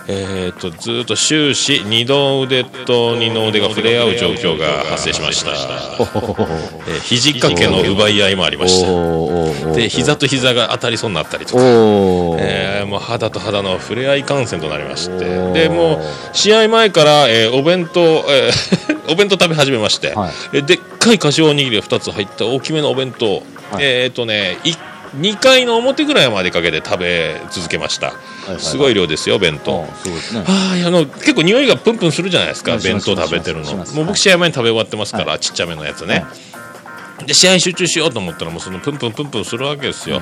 [0.09, 9.73] えー、とずーっと終始二の腕と二の腕が触れ合う状況が発生しました、えー肘掛けの奪い合いもありました。
[9.73, 11.63] で膝と膝が当たりそうになったりとか。
[11.63, 15.53] えーもう肌と肌の触れ合い観戦となりまして。
[15.53, 16.01] でもう
[16.33, 20.33] 試合前から、えーお弁当、えーお弁当食べ始めまして、はい。
[20.55, 23.43] えでっかい柏おにぎりが2つ入った大きめのお弁当、
[23.81, 24.73] えっ、とねい
[25.17, 28.11] 2回の表ぐらいまでかけて食べ続けました、い
[28.51, 29.89] はいすごい量ですよ弁当、ね。
[30.47, 33.75] ああの結構匂いがプンプンするじゃないですか弁当食べてるの。
[33.75, 36.25] もう僕試合前に食べ終わってますから、ちっちゃめのやつね、
[37.27, 40.21] で試合に集中しようと思ったらもうそのプンプンプンプンするわけですよ、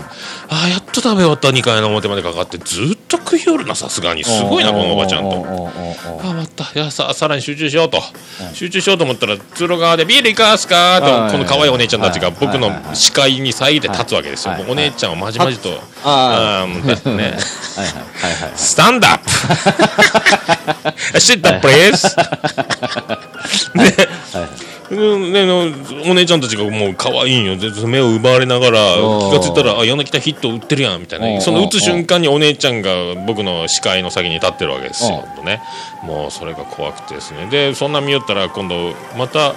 [0.49, 4.25] ああやっと食べ終わった2回の表までかかってずっと食いよるなさすがに。
[4.25, 5.29] すごいなこのおばちゃんと。
[5.29, 8.01] おーおーおーおーあ終わったいやささらに集中しようと、
[8.55, 11.31] 集中しようと思ったら通路側でビールいかがすかはい。
[11.31, 12.37] とこの可愛いお姉ちゃんたちがはい。
[12.41, 15.71] 僕の視界に遮って立つわけですよ、お姉ちゃんをまじまじと
[16.05, 16.69] ああー。
[16.69, 17.25] もうだってね。
[17.77, 17.97] はいはい。
[17.97, 18.53] はいはい。
[18.57, 19.31] スタンダップ。
[21.19, 22.17] Sit up, please
[23.75, 24.06] で、う ん
[24.97, 27.57] でのお姉ちゃんたちがもう可愛いんよ。
[27.57, 31.41] で目を奪われながら気がついたらあ柳田ヒット打ってるやんみたいな。
[31.41, 35.63] その打つ瞬間にお姉ちゃんが僕の視界の先に立ってるわけですよおね。
[36.03, 37.47] もうそれが怖くてですね。
[37.51, 39.55] でそんな見よったら今度また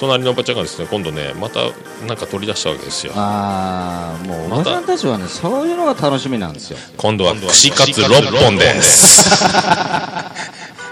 [0.00, 1.60] 隣のおばちゃんがですね今度ねまた
[2.06, 3.12] なんか取り出したわけですよ。
[3.16, 6.78] ああもうおばちゃんたちはねそういうのが楽しみなんですよ。
[6.96, 9.30] 今度は串カツ6本です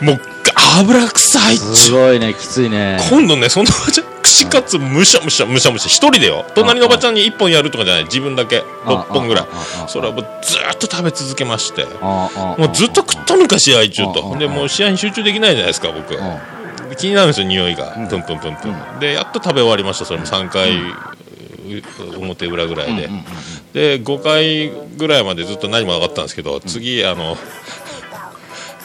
[0.00, 0.20] もう
[0.78, 2.98] 油臭いっちすごいねきついね。
[3.10, 6.44] 今度ねそのおばちゃん串カツむしゃむしゃむしゃむしゃ一人でよ。
[6.54, 8.04] 隣のおばちゃんに1本やるとかじゃない。
[8.04, 8.62] 自分だけ。
[8.84, 9.46] 6本ぐらい。
[9.88, 11.84] それはもうずーっと食べ続けまして。
[11.84, 14.36] もうずっと食っとるか試合中と。
[14.38, 16.16] でもう試合に集中できないじゃないですか僕。
[16.96, 17.92] 気になるんですよ匂いが。
[18.08, 19.00] プンプンプンプン。
[19.00, 20.26] でやっと食べ終わりましたそれも。
[20.26, 23.08] 3回う表裏ぐらいで。
[23.72, 27.36] で5回ぐらいまでずっと何もなかったんですけど次あの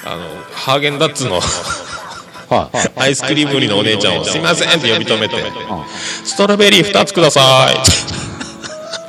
[0.05, 1.39] あのハーゲンダッツの
[2.49, 2.77] はい。
[2.77, 5.35] はいアイスクリーム売りのお姉ちゃんを「すいません」って呼び止めて
[6.23, 7.75] 「ストロベリー2つください」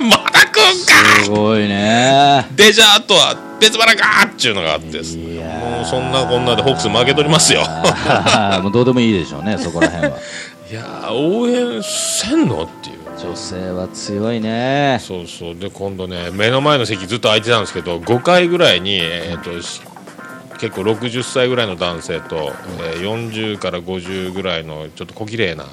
[0.03, 1.25] まだ食うんか。
[1.25, 2.47] すごいね。
[2.55, 5.43] デザートは別腹かっていうのがあってですね。
[5.43, 7.63] もうそんなこんなでホークス負け取りますよ。
[7.63, 10.19] ー もうどうでもいいでしょうねそこら辺は。
[10.71, 12.97] いやー応援せんのっていう。
[13.19, 15.01] 女性は強いね。
[15.03, 15.55] そうそう。
[15.55, 19.81] で今度ね目の前の席ずっと空いてたんですけど5回ぐらいに、えー、とし
[20.59, 25.65] 結構60歳ぐらいの男性と、えー40から50ぐらいのちょっと小綺麗な、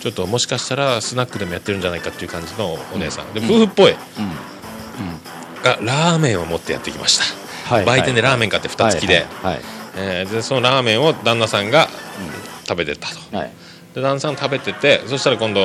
[0.00, 3.94] ちょっともしかしたらスナックでもやってるんじゃないかっていう感じのお姉さん、で夫婦っぽい、
[5.62, 7.24] がラーメンを持ってやってきました、
[7.74, 9.60] はい売店でラーメン買って蓋付きで,、はい
[9.96, 11.88] えーでそのラーメンを旦那さんが
[12.68, 13.36] 食べてたと。
[13.36, 13.52] はい。
[13.94, 15.60] で旦那さん食べててそしたら今度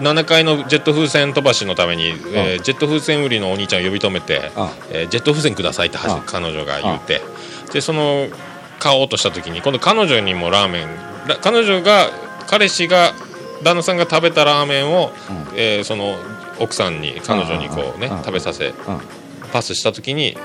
[0.00, 7.20] 7階のジェット風船飛ばしのために、えージェット風船売りのお兄ちゃんを呼び止めてあ「えージェット風船ください」って彼女が言って
[7.72, 8.28] でその
[8.78, 10.88] 買おうとした時に今度彼女にもラーメン
[11.26, 12.10] ら彼女が
[12.46, 13.12] 彼氏が
[13.62, 15.10] 旦那さんが食べたラーメンを、
[15.56, 16.16] えーその
[16.58, 18.74] 奥さんに彼女にこうね食べさせうん
[19.56, 20.36] パスした時に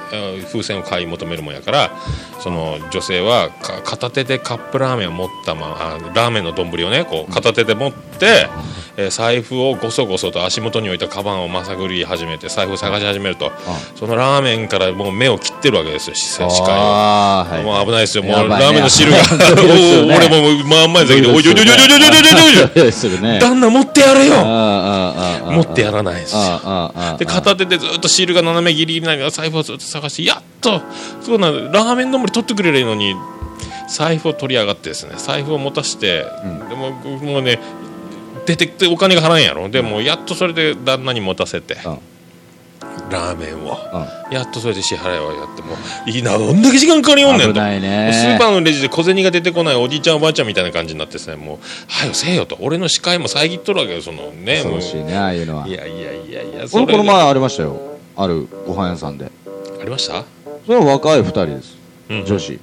[0.54, 1.92] 風船を買い求めるもんやから
[2.40, 3.50] その女性は
[3.84, 8.48] 片手でカップラーメンを持ったまあラーメンの丼をねこう片手で持って、
[8.96, 13.52] え財布をごそごそと足元に置いたカバンをまさぐり始めて財布を探し始めると
[13.96, 18.24] そのラーメンからもう目を切ってるわけですよ視界を、は、もう危ないですよ。
[18.24, 19.18] もうラーメンの汁が、
[20.16, 24.36] 俺も真ん前だけで「おいおいおいおいおいおいおい旦那持ってやれよ!」
[25.52, 30.82] 持ってやらないですよで片手でずっと汁が斜め切りギリながら財布をずっと探してやっと
[31.22, 33.16] そうなのラーメン丼取ってくれるのに
[33.90, 36.26] 財布を取り上がってですね財布を持たして、
[36.70, 37.60] でももうね
[38.46, 39.70] 出てきてお金が払うんやろ。
[39.70, 42.00] でもやっとそれで旦那に持たせて、うん。
[43.10, 45.76] ラーメンを、うやっとそれで支払いをやっても
[46.08, 47.56] ういいなどんだけ時間かかりよんねんと。
[47.56, 52.58] スーパーのレジで小銭が出てこないおじいちゃんおばあちゃんみたいな感じになってですねもうはよせえよと。
[52.62, 57.91] 俺の視界も遮っとるわけよそのね恐ろしいねああいうのはいやいやいやいやそれ俺この前ありましたよ
[58.22, 59.26] あるご飯屋さんで。
[59.80, 60.24] ありました？
[60.66, 61.78] それは若い二人です。
[62.10, 62.26] うん。
[62.26, 62.60] 女子。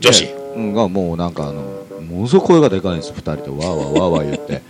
[0.00, 0.26] 女子？
[0.26, 1.62] でうんがもうなんかあの
[2.02, 3.08] ものすごく声がでかいんです。
[3.08, 4.52] よ二人でわーわーわーわー言って。
[4.54, 4.62] で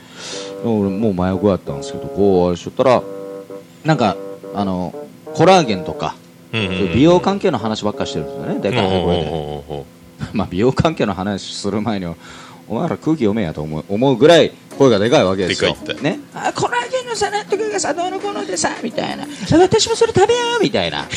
[0.65, 3.03] 俺もう真横やったんですけどこうあれしとったら
[3.85, 4.17] なんか
[4.55, 4.95] あの
[5.35, 6.15] コラーゲンとか
[6.53, 6.77] うんうんうん。
[6.79, 8.61] そういう美容関係の話ばっかしてるんですよね。
[8.61, 9.85] でかい声で。
[10.33, 12.15] まあ美容関係の話する前には
[12.69, 15.71] お前ら空気読めやと思う思うぐらい声がでかいわけですよ。
[15.71, 16.03] でかいって。
[16.03, 16.21] ね。
[16.35, 19.27] あコラーゲンのさなんとかがさどうのこうのでさみたいな。
[19.59, 21.09] 私もそれ食べようみたいな、 ね、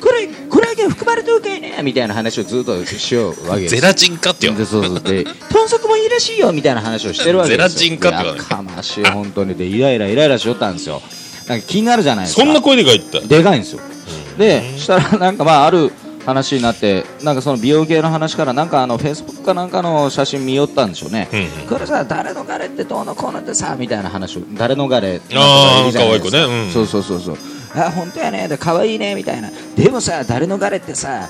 [0.00, 3.74] これコラーゲン含まれておけねみたいな話をずっとしようわけです。
[3.74, 4.54] よゼラチンかってよ。
[4.54, 5.00] でそうそう。
[5.00, 7.68] で豚足もいいらしいよみたいな話をしてるわけですよ。
[7.68, 9.54] ゼラチンかってやかましい本当に。
[9.54, 11.00] でイライライライラしよったんですよ。
[11.46, 12.42] なんか気になるじゃないですか。
[12.42, 13.20] そんな声でかいった。
[13.20, 13.80] でかいんですよ。
[14.36, 15.90] でしたらなんかまあある
[16.26, 21.68] 話になってなんかその美容系の話からなんかあのフェイスブックかなんかの写真見よったんでしょうね、うんうん。
[21.68, 25.12] これさ誰の彼ってどうのこうのってさみたいな話を誰の彼？
[25.12, 26.64] なんとかあーいるじゃないです可愛い子ね。
[26.66, 26.70] うん。
[26.72, 27.36] そうそうそうそう。
[27.76, 28.48] あ本当やね。
[28.48, 29.50] で可愛いねみたいな。
[29.76, 31.28] でもさ誰の彼ってさ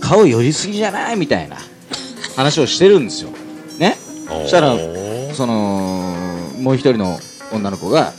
[0.00, 1.16] 顔寄りすぎじゃない？
[1.16, 1.56] みたいな。
[2.36, 3.30] 話をしてるんですよ。
[3.78, 3.96] ね？
[4.28, 4.76] そしたら
[5.34, 6.14] その
[6.60, 7.18] もう一人の
[7.52, 8.12] 女の子が、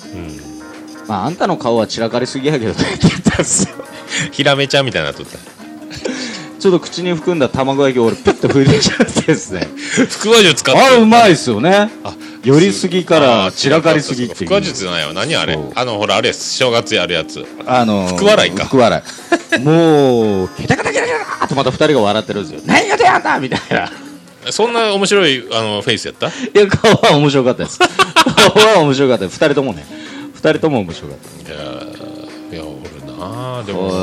[1.08, 3.76] まあ、あんたの顔は散らかりすぎやけどって言ったんですよ。
[4.32, 5.38] ヒラメちゃんみたいになっとった。
[5.38, 9.68] ちょっと口に含んだ卵焼きを俺ピッと拭いてちゃってですね。
[10.22, 11.92] 腹話術使ってあれうまいですよね。
[12.04, 14.50] あ寄りすぎから散らかりすぎっていう。
[14.50, 15.14] 腹話術じゃないわ。
[15.14, 15.58] 何あれ？
[15.76, 17.46] あのほらあれです正月やるやつ。
[17.66, 18.66] あの福笑いか。
[18.66, 19.04] 福笑
[19.56, 22.62] いもうケタケタケタケターとまた二人が笑ってるんですよ。
[22.66, 23.92] 何が出やんだみたいな。
[24.52, 26.28] そんな面白いあのフェイスやった？
[26.28, 27.80] いや顔は面白かったです。
[27.80, 27.88] 顔
[28.66, 29.86] は面白かった二人ともね。
[30.34, 31.54] 二人とも面白かった。
[31.54, 31.87] いや
[33.58, 33.96] なあでこもれ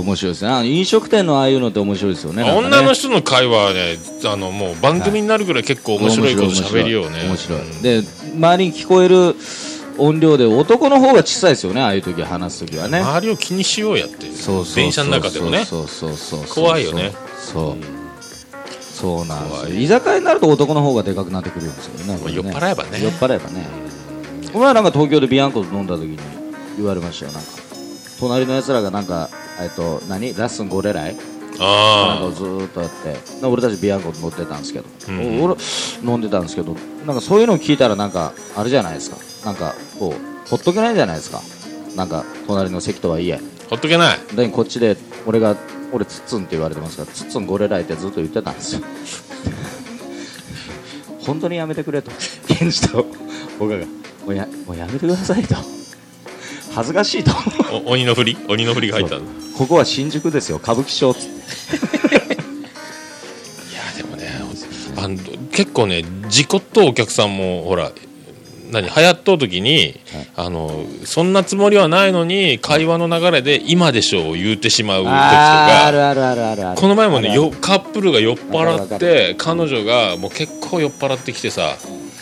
[0.00, 0.66] 面白いですね。
[0.66, 2.42] 飲食店のああいうのって面白いですよね。
[2.42, 2.50] ね。
[2.52, 7.24] 女の人の会話はねあのもう番組になるぐらい結構面白いこと喋るよね。
[7.26, 7.60] 面白い。
[7.60, 7.82] うん。
[7.82, 8.02] で
[8.34, 9.36] 周りに聞こえる
[9.98, 11.82] 音量で男の方が小さいですよね。
[11.82, 13.00] ああいう時話す時はね。
[13.00, 15.64] 周りを気にしようやってそうそうそう電車の中でもね。
[15.64, 16.64] そうそうそうそう。
[16.64, 17.12] 怖いよね。
[17.38, 17.76] そう。
[18.80, 22.16] そうなんです居酒屋になると男の方がでかくなってくるんですよね。
[22.16, 22.32] ね。
[22.32, 23.02] 酔っ払えばね。
[23.02, 23.66] 酔っ払えばね。
[24.52, 26.18] この前なんか東京でビアンコと飲んだ時に
[26.76, 27.63] 言われましたよなんか
[28.20, 29.28] 隣のやつらがなんか
[29.60, 30.34] えっと何？
[30.36, 31.16] ラッスン5レライ
[31.58, 33.12] なんかずーっとやって。
[33.40, 35.54] で俺たちビアンコ乗ってたんですけど、うん俺
[36.02, 36.76] 飲んでたんですけど。
[37.06, 39.16] なんかそういうのを聞いたらなんかあれじゃないですか。
[39.46, 41.40] なんかこうほっとけないじゃないですか。
[41.96, 43.34] なんか隣の席とはいえ。
[43.34, 43.38] あ
[43.70, 44.18] ほっとけない。
[44.34, 44.96] でこっちで
[45.26, 45.56] 俺が
[45.92, 48.80] 俺ツッツンって言われてますからツッツンゴレライってずっと言ってたんですよ。
[51.24, 52.10] 本当にやめてくれと。
[52.48, 53.06] ケンジと
[53.58, 53.86] 僕が
[54.26, 55.54] もうやもうやめてくださいと
[56.74, 57.30] 恥ずかしいと。
[57.86, 58.36] お鬼の振り？
[58.48, 59.16] 鬼の振りが入った。
[59.16, 59.22] の
[59.56, 60.56] ここは新宿ですよ。
[60.56, 61.76] 歌舞伎町っつって。
[63.70, 64.28] いやでもね
[64.96, 65.16] あの
[65.52, 67.92] 結構ね事故っお客さんもほら
[68.70, 70.00] 何流行っとう時に、
[70.34, 75.76] あのそんなつもりはないのに会話の流れで「今でしょ」を言うてしまう時とか。
[75.78, 76.80] あーあるあるあるあるある。
[76.80, 81.76] この前もねよカップルが酔っ払って彼女がもう結構酔っ払ってきてさ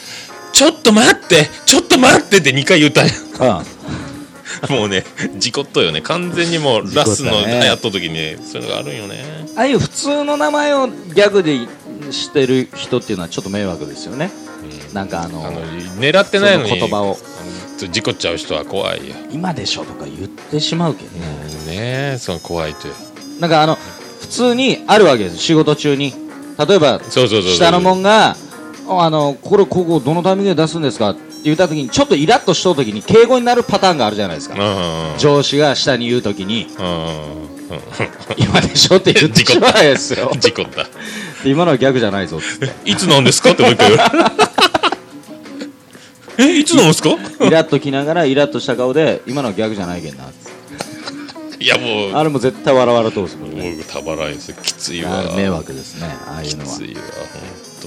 [0.53, 4.02] 「ちょっと待ってちょっと待って」って2回言ったんようん
[4.71, 5.05] もうね
[5.39, 6.01] 事故っとうよね。
[6.01, 9.25] 完全にもうラスの事故っとう時にねそういうのがあるんよね。
[9.57, 11.59] ああいう普通の名前をギャグで
[12.11, 14.31] してる人っていうのはちょっと迷惑ですよね、
[14.93, 15.53] なんかあの
[15.99, 17.15] 狙ってないのに言葉を。
[17.15, 17.33] うん
[17.91, 21.27] 事故っちゃう人は怖いよ、「今でしょ」とか言ってしまうけどね、
[21.61, 22.95] うん、ねえその怖いという
[23.41, 23.77] なんかあの
[24.21, 25.39] 普通にあるわけです。
[25.39, 26.15] 仕事中に。
[26.59, 27.53] 例えばそうそうそうそう。
[27.55, 28.37] 下のもんが
[28.89, 34.55] 「あのこれここどのタイミングで出すんですか?」って言った時にちょっとイラッとしとう時に敬語になるパターンがあるじゃないですか。
[34.55, 36.69] うん上司が下に言う時に。
[36.79, 37.53] うん
[38.37, 40.31] 「今でしょ」って言ってしまうですよ。
[40.39, 40.87] 事故った。
[41.45, 42.71] 今のはギャグじゃないぞって。
[42.91, 44.01] いつなんですかってもう一回言う
[46.39, 47.11] えいつなんですか？
[47.41, 50.25] イラッときながらイラッとした顔で今のはギャグじゃないけんな
[51.59, 52.13] いやもう。
[52.13, 53.75] あれも絶対笑われとうですもんね。
[53.79, 55.25] 僕たまらんですきついわ。
[55.35, 56.09] 迷惑ですね。
[56.27, 56.71] ああいうのは。
[56.71, 57.01] きついわ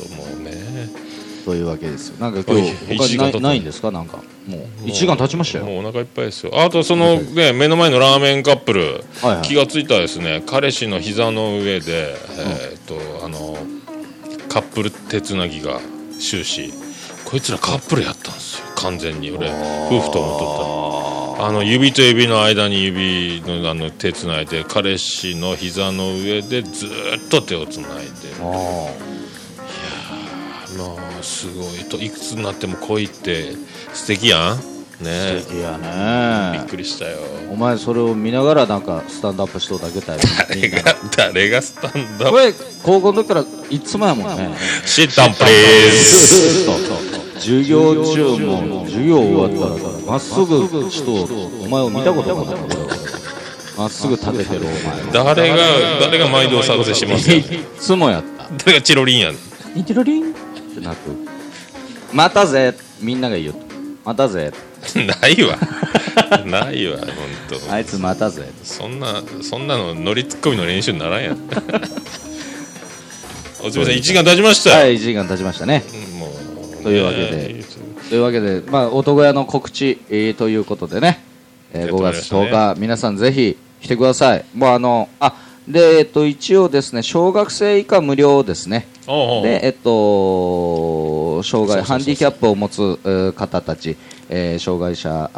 [0.02, 0.90] 本当もうね。
[1.46, 2.16] というわけですよ。
[2.20, 3.92] なんか今日他にないないんですか？
[3.92, 4.18] なんか
[4.48, 4.62] もう。
[4.86, 5.66] 1時間経ちましたよ。
[5.66, 6.52] もうお腹いっぱいですよ。
[6.60, 9.42] あとそのね目の前のラーメンカップル、はいはい。
[9.44, 12.82] 気がついたらですね彼氏の膝の上で、えーっ
[13.20, 13.56] とあの
[14.50, 15.80] カップル手つなぎが
[16.20, 16.74] 終始。
[17.26, 18.66] こいつらカップルやったんですよ。
[18.78, 19.30] 完全に。
[19.32, 19.50] 俺
[19.88, 21.46] 夫婦と思っとった。
[21.48, 28.12] あの指と指の間に指のあの手つないで彼氏の膝の上でずーっと手をつないで
[30.84, 31.86] あまあすごい。
[31.90, 33.54] といくつになっても恋って
[33.94, 34.58] 素敵やん。
[35.04, 35.12] ね。
[35.12, 35.80] あいや
[36.54, 37.18] びっねくりしたよ。
[37.52, 40.20] お前それを見ながらなんかスタンドアップしとうだけだよ。
[40.50, 42.54] 誰が誰がスタンドアッこれ
[42.84, 44.56] 高校の時からいつもやもんね。
[44.84, 47.16] プシッタンプリーズ。
[47.36, 52.52] 授業中も授業終わったらまっすぐちょっとお前を見たことなか
[53.78, 55.56] まっすぐ立ててるお前誰が
[56.00, 57.44] 誰が毎度作成しますよい
[57.78, 58.50] つもやった。
[58.66, 59.36] 誰がチロリンやん。
[59.76, 60.45] ニチロリン？
[60.76, 60.98] ってなく。
[62.14, 63.54] またぜみんなが言う。
[63.54, 63.60] と
[64.04, 64.52] またぜ。
[65.22, 65.58] ないわ。
[66.46, 67.08] ないわ本
[67.68, 67.74] 当。
[67.74, 68.52] あいつまたぜ。
[68.64, 71.32] そんなそんなの乗りツッコミの練習にならんや。
[71.32, 71.38] ん
[73.64, 74.72] おつみさん1時間経ちました。
[74.72, 75.84] よ、はい1時間経ちましたね。
[76.20, 76.32] も
[76.80, 77.64] うというわけで
[78.10, 81.24] というわけで、まあ、男屋の告知、えーということでね、
[81.74, 82.42] えー5やってまいりま月したね。
[82.52, 84.46] 10日、皆さんぜひ来てください。
[84.54, 85.34] もうあの、あ、
[85.68, 88.88] で、えっと、一応ですね、小学生以下無料ですね。
[89.06, 93.98] で、えっと、障害、ハンディキャップを持つえー方たち、
[94.30, 95.30] えー障害者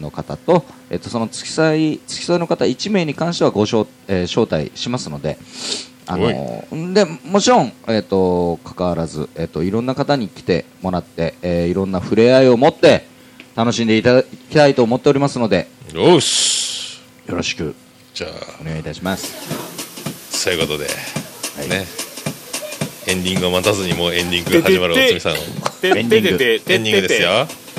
[0.00, 5.38] の方と、えっと、その付き添い、付き添いの方1名に関してはご招,、えー招待しますので、
[6.06, 13.06] あのでもちろん、えっと関わらず、えっといろんな方に来てもらって、えーいろんな触れ合いを持って
[13.56, 17.00] 楽しんでいただきたいと思っておりますのでよし。
[17.26, 17.74] よろしく。
[18.12, 18.30] じゃあ。
[18.60, 19.32] お願いいたします。
[20.30, 20.86] そういうことで、
[21.56, 21.68] はい。
[21.68, 21.86] ね
[23.06, 25.38] エンディングを待たずにもうエンディングが始まるおつみさんの
[25.80, 27.30] てエンディングエンディングですよ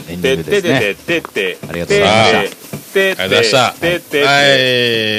[0.07, 1.57] エンディングですね。
[1.67, 3.57] ありがとうございましたてありがとうございました。
[3.59, 4.41] は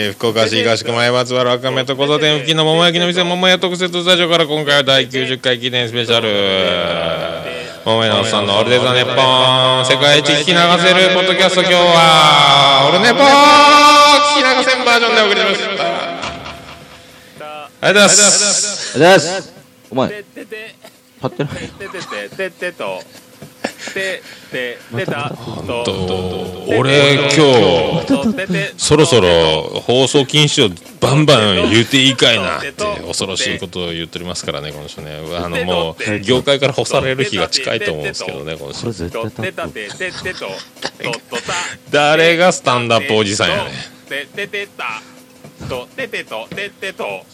[0.09, 7.57] い、福岡市東区前松原赤目と交差点付近の桃焼きの店桃屋特設スタジオから今回は第90回記念スペシャル。
[7.85, 9.15] 桃屋のおっさんのオールデザネッポン
[9.87, 15.85] 世界一聞き流せるポッドキャスト今日はオルネポ聞き流せんバージョンでお送りしました。
[17.81, 18.97] ありがとうございます。
[18.97, 19.56] ありがとうございます。
[19.91, 20.09] お前。
[20.09, 20.75] ててて。
[21.23, 21.51] 立ってな。
[21.51, 21.55] い。
[21.69, 23.01] てててててと。
[23.95, 26.65] てててたとと。
[26.69, 29.29] 俺今日とててそろそろ
[29.81, 32.73] 放送禁止をバンバン言うていいかいなって
[33.07, 35.21] 恐ろしいことを言っておりますからね、この人ね。
[35.37, 38.93] あのもう業界から干される日が近いと思うんですけどね、この人これ。
[38.93, 40.47] 絶と対立ってたてててと。
[40.47, 40.51] と
[41.31, 41.53] とた
[41.91, 44.09] 誰がスタンダップおじさんやねん。
[44.09, 45.01] てててた
[45.69, 47.27] とててとててててて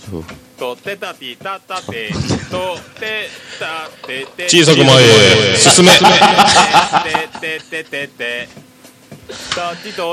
[4.48, 5.92] 小さく前へ進め。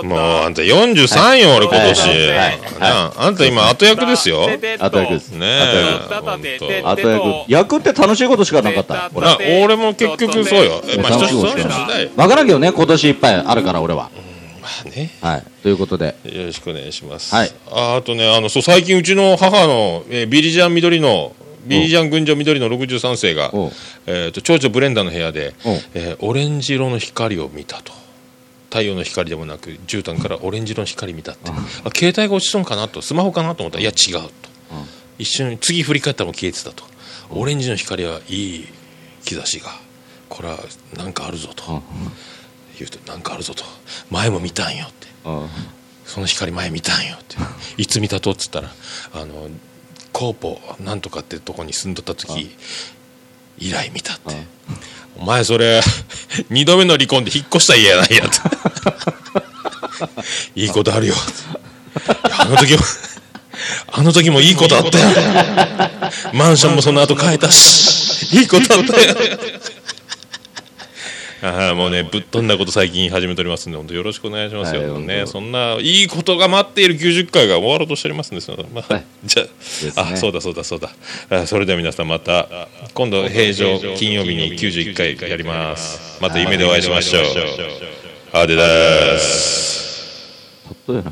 [0.04, 2.00] もうあんた43よ、俺今年。
[2.00, 4.48] はいはいなああんた今後役ですよ。
[4.48, 6.82] ね後役ですえ。
[6.82, 9.10] ほんと後役役って楽しいことしかなかった。
[9.10, 10.82] な俺も結局そうよ。
[10.88, 11.70] えまあ、人それ楽しいことし
[12.28, 14.10] からんけどね、今年いっぱいあるから、俺は。
[14.62, 15.10] まあね。
[15.22, 15.44] はい。
[15.64, 17.36] ということで、よろしくお願いします。
[17.36, 21.34] はいああとね、あの、そう、最近うちの母の、えービリジャン緑の、
[21.66, 23.51] ビリジャン群青緑の63世が
[24.07, 25.53] えっと、長女ブレンダーの部屋で
[25.93, 27.93] えーオレンジ色の光を見たと。
[28.70, 31.49] 太陽の光でもなく、絨毯からオレンジ色の光見たって。
[31.49, 31.55] あ、
[31.95, 34.32] 携帯が落ちそうかなと、スマホかなと思ったら、いや、違うと。
[35.18, 36.84] 一瞬、次振り返ったらもう消えてたと。
[37.32, 38.68] オレンジの光はいい
[39.24, 39.72] 兆しが
[40.30, 40.60] これは
[40.95, 41.74] なんかあるぞと。
[41.74, 41.82] うん。
[42.78, 43.64] 言うとなんかあるぞと。
[44.12, 45.07] 前も見たんよって。
[45.26, 45.47] うん。
[46.05, 47.38] その光前見たんよって。
[47.78, 48.32] いつ見たと？
[48.32, 48.72] っつったら
[49.14, 49.49] あの
[50.20, 52.54] コーポなんとかってとこに住んどった時
[53.58, 54.36] 以来見たって。
[55.18, 55.80] お前それ
[56.52, 58.42] 二度目の離婚で引っ越した家やないやと。
[60.60, 61.16] いいことあるよ。
[62.38, 62.80] あの時も
[63.94, 65.08] あの時もいいことあったよ
[66.34, 69.16] マンションもその後変えたしいいことあったよ
[71.42, 79.06] ああもうねぶっ飛んだこと最近始めておりますんで本当よろしくお願いしますよ、はいね、そんないいことが待っている90回が終わろうとしておりますんですよ、まあはい。
[79.24, 79.94] じゃあ,、すね。
[79.96, 80.92] あそうだそうだそうだ。
[81.30, 86.20] あそれでは皆さんまた今度平常金曜日に91回やります。
[86.22, 87.24] また夢でお会いしましょう。
[88.34, 89.80] あでです。
[90.88, 91.10] 例えなんか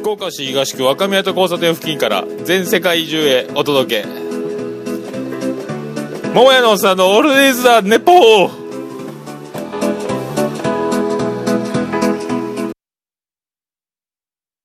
[0.00, 4.29] 福岡市東区若宮と交差点付近から全世界中へお届け
[6.34, 8.59] 桃屋のおっさんのオールディーズ・ザ・ネポー